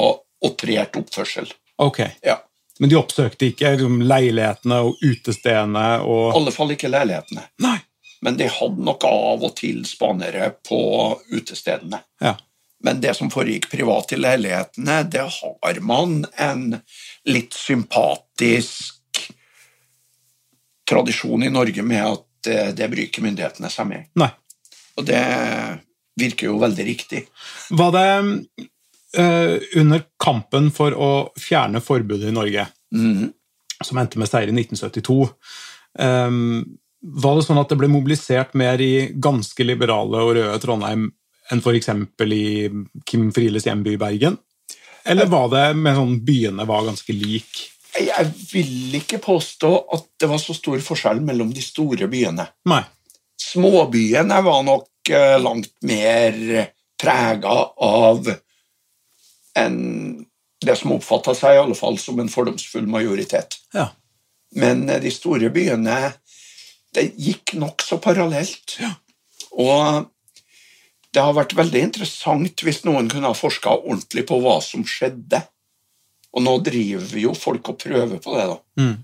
operert 0.46 0.98
oppførsel. 1.00 1.48
Ok. 1.82 2.02
Ja. 2.22 2.40
Men 2.80 2.92
de 2.92 2.98
oppsøkte 3.00 3.48
ikke 3.50 3.76
liksom, 3.78 4.02
leilighetene 4.04 4.82
og 4.84 5.00
utestedene 5.02 5.86
I 6.04 6.18
alle 6.36 6.52
fall 6.54 6.76
ikke 6.76 6.92
leilighetene. 6.92 7.48
Nei. 7.64 7.78
Men 8.26 8.40
de 8.40 8.50
hadde 8.50 8.84
nok 8.84 9.06
av 9.08 9.44
og 9.46 9.56
til 9.60 9.84
spanere 9.88 10.50
på 10.66 10.82
utestedene. 11.32 12.02
Ja. 12.24 12.36
Men 12.84 13.00
det 13.02 13.16
som 13.18 13.32
foregikk 13.34 13.70
privat 13.72 14.12
i 14.14 14.20
leilighetene, 14.20 15.04
det 15.10 15.24
har 15.38 15.80
man 15.82 16.24
en 16.42 16.80
litt 17.30 17.56
sympatisk 17.58 18.95
tradisjon 20.90 21.44
i 21.44 21.52
Norge 21.54 21.84
med 21.86 22.04
at 22.06 22.26
det, 22.46 22.60
det 22.78 23.06
ikke 23.08 23.24
myndighetene 23.26 23.72
seg 23.74 23.90
med. 23.90 24.08
Nei. 24.22 24.30
Og 24.96 25.08
det 25.08 25.24
virker 26.20 26.52
jo 26.52 26.62
veldig 26.62 26.86
riktig. 26.88 27.26
Var 27.76 27.92
det 27.96 28.06
uh, 29.20 29.56
under 29.82 30.06
kampen 30.22 30.70
for 30.76 30.96
å 30.96 31.12
fjerne 31.40 31.82
forbudet 31.84 32.30
i 32.30 32.36
Norge, 32.36 32.68
mm. 32.96 33.28
som 33.84 34.00
endte 34.00 34.22
med 34.22 34.30
seier 34.32 34.52
i 34.52 34.56
1972, 34.56 35.20
um, 36.00 36.64
var 37.06 37.38
det 37.38 37.46
sånn 37.46 37.62
at 37.62 37.70
det 37.70 37.78
ble 37.78 37.90
mobilisert 37.92 38.56
mer 38.58 38.82
i 38.82 39.12
ganske 39.22 39.66
liberale 39.66 40.24
og 40.26 40.36
røde 40.40 40.58
Trondheim 40.64 41.10
enn 41.54 41.62
f.eks. 41.62 41.92
i 42.26 42.46
Kim 43.06 43.28
Frieles 43.36 43.68
hjemby 43.68 43.94
i 43.94 44.02
Bergen? 44.02 44.40
Eller 45.06 45.30
var 45.30 45.52
det 45.52 45.68
med 45.78 46.00
sånn 46.00 46.16
byene 46.26 46.66
var 46.66 46.88
ganske 46.88 47.14
lik? 47.14 47.68
Jeg 47.96 48.32
vil 48.52 48.98
ikke 49.00 49.22
påstå 49.24 49.72
at 49.96 50.08
det 50.20 50.28
var 50.32 50.42
så 50.42 50.56
stor 50.58 50.82
forskjell 50.84 51.22
mellom 51.24 51.54
de 51.56 51.64
store 51.64 52.10
byene. 52.12 52.48
Nei. 52.68 52.82
Småbyene 53.40 54.40
var 54.44 54.64
nok 54.68 55.12
eh, 55.12 55.36
langt 55.40 55.72
mer 55.88 56.36
prega 57.00 57.56
av 57.88 58.30
en, 59.60 59.78
det 60.66 60.76
som 60.80 60.96
oppfatta 60.96 61.36
seg 61.38 61.56
i 61.56 61.62
alle 61.64 61.78
fall 61.78 62.00
som 62.02 62.20
en 62.20 62.32
fordomsfull 62.32 62.88
majoritet. 62.92 63.60
Ja. 63.76 63.90
Men 64.60 64.88
eh, 64.90 65.02
de 65.04 65.12
store 65.14 65.52
byene 65.56 66.00
det 66.96 67.10
gikk 67.20 67.56
nokså 67.60 68.00
parallelt. 68.04 68.78
Ja. 68.80 68.94
Og 69.56 70.12
det 71.16 71.24
har 71.24 71.36
vært 71.36 71.56
veldig 71.56 71.82
interessant 71.90 72.64
hvis 72.64 72.84
noen 72.88 73.08
kunne 73.12 73.32
ha 73.32 73.38
forska 73.38 73.72
ordentlig 73.82 74.26
på 74.28 74.40
hva 74.44 74.58
som 74.64 74.84
skjedde. 74.88 75.42
Og 76.36 76.44
nå 76.44 76.58
driver 76.66 77.18
jo 77.22 77.34
folk 77.38 77.72
og 77.72 77.80
prøver 77.80 78.20
på 78.22 78.36
det, 78.36 78.46
da. 78.52 78.58
Mm. 78.82 78.96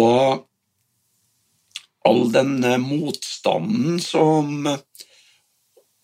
Og 0.00 0.46
all 2.10 2.22
den 2.32 2.54
motstanden 2.82 4.00
som 4.02 4.68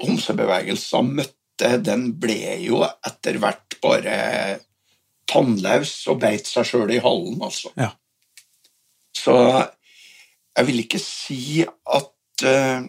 homsebevegelsen 0.02 1.12
møtte, 1.20 1.76
den 1.80 2.10
ble 2.20 2.56
jo 2.64 2.82
etter 2.84 3.38
hvert 3.40 3.78
bare 3.84 4.16
tannløs 5.28 5.92
og 6.12 6.20
beit 6.24 6.48
seg 6.48 6.68
sjøl 6.68 6.92
i 6.94 7.00
hallen, 7.04 7.40
altså. 7.42 7.72
Ja. 7.80 7.90
Så 9.16 9.36
jeg 10.56 10.68
vil 10.68 10.84
ikke 10.84 11.00
si 11.02 11.64
at 11.64 12.44
uh, 12.44 12.84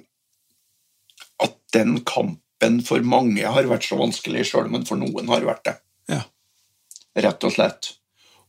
at 1.44 1.58
den 1.74 2.00
kampen 2.08 2.80
for 2.86 3.04
mange 3.06 3.46
har 3.46 3.70
vært 3.70 3.86
så 3.88 3.98
vanskelig 4.00 4.48
sjøl, 4.50 4.70
men 4.74 4.86
for 4.88 5.00
noen 5.00 5.30
har 5.32 5.46
vært 5.46 5.66
det. 5.70 5.76
Rett 7.18 7.48
og 7.48 7.54
slett. 7.54 7.94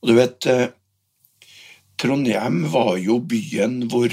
Og 0.03 0.11
du 0.11 0.15
vet 0.19 0.49
eh, 0.51 0.67
Trondheim 1.99 2.63
var 2.71 2.97
jo 3.03 3.19
byen 3.25 3.81
hvor 3.91 4.13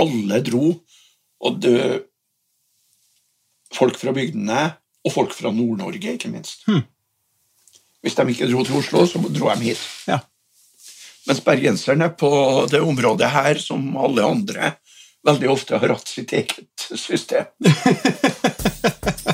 alle 0.00 0.40
dro, 0.46 0.72
og 1.40 1.60
det, 1.62 1.80
folk 3.74 3.98
fra 4.00 4.14
bygdene, 4.16 4.62
og 5.04 5.14
folk 5.14 5.34
fra 5.36 5.52
Nord-Norge, 5.54 6.16
ikke 6.16 6.32
minst. 6.32 6.64
Hmm. 6.68 6.82
Hvis 8.00 8.16
de 8.16 8.26
ikke 8.32 8.48
dro 8.50 8.64
til 8.64 8.80
Oslo, 8.80 9.04
så 9.06 9.20
dro 9.28 9.52
de 9.52 9.70
hit. 9.70 9.82
Ja. 10.08 10.18
Mens 11.28 11.42
bergenserne 11.44 12.08
på 12.16 12.30
det 12.72 12.80
området 12.80 13.28
her, 13.30 13.60
som 13.60 13.84
alle 14.00 14.24
andre, 14.24 14.74
veldig 15.26 15.50
ofte 15.52 15.78
har 15.78 15.92
hatt 15.92 16.08
sitt 16.08 16.32
eget 16.32 16.88
system. 16.96 17.44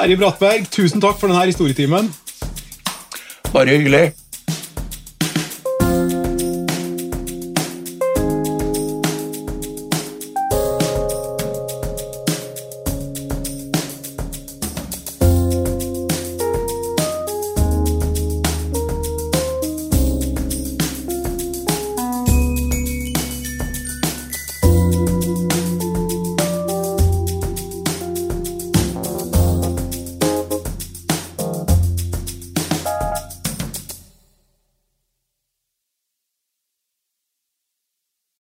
Terje 0.00 0.16
Brattberg, 0.16 0.62
tusen 0.72 1.00
takk 1.04 1.18
for 1.20 1.28
denne 1.28 1.42
historietimen. 1.44 2.06
Bare 3.52 3.74
hyggelig. 3.74 4.14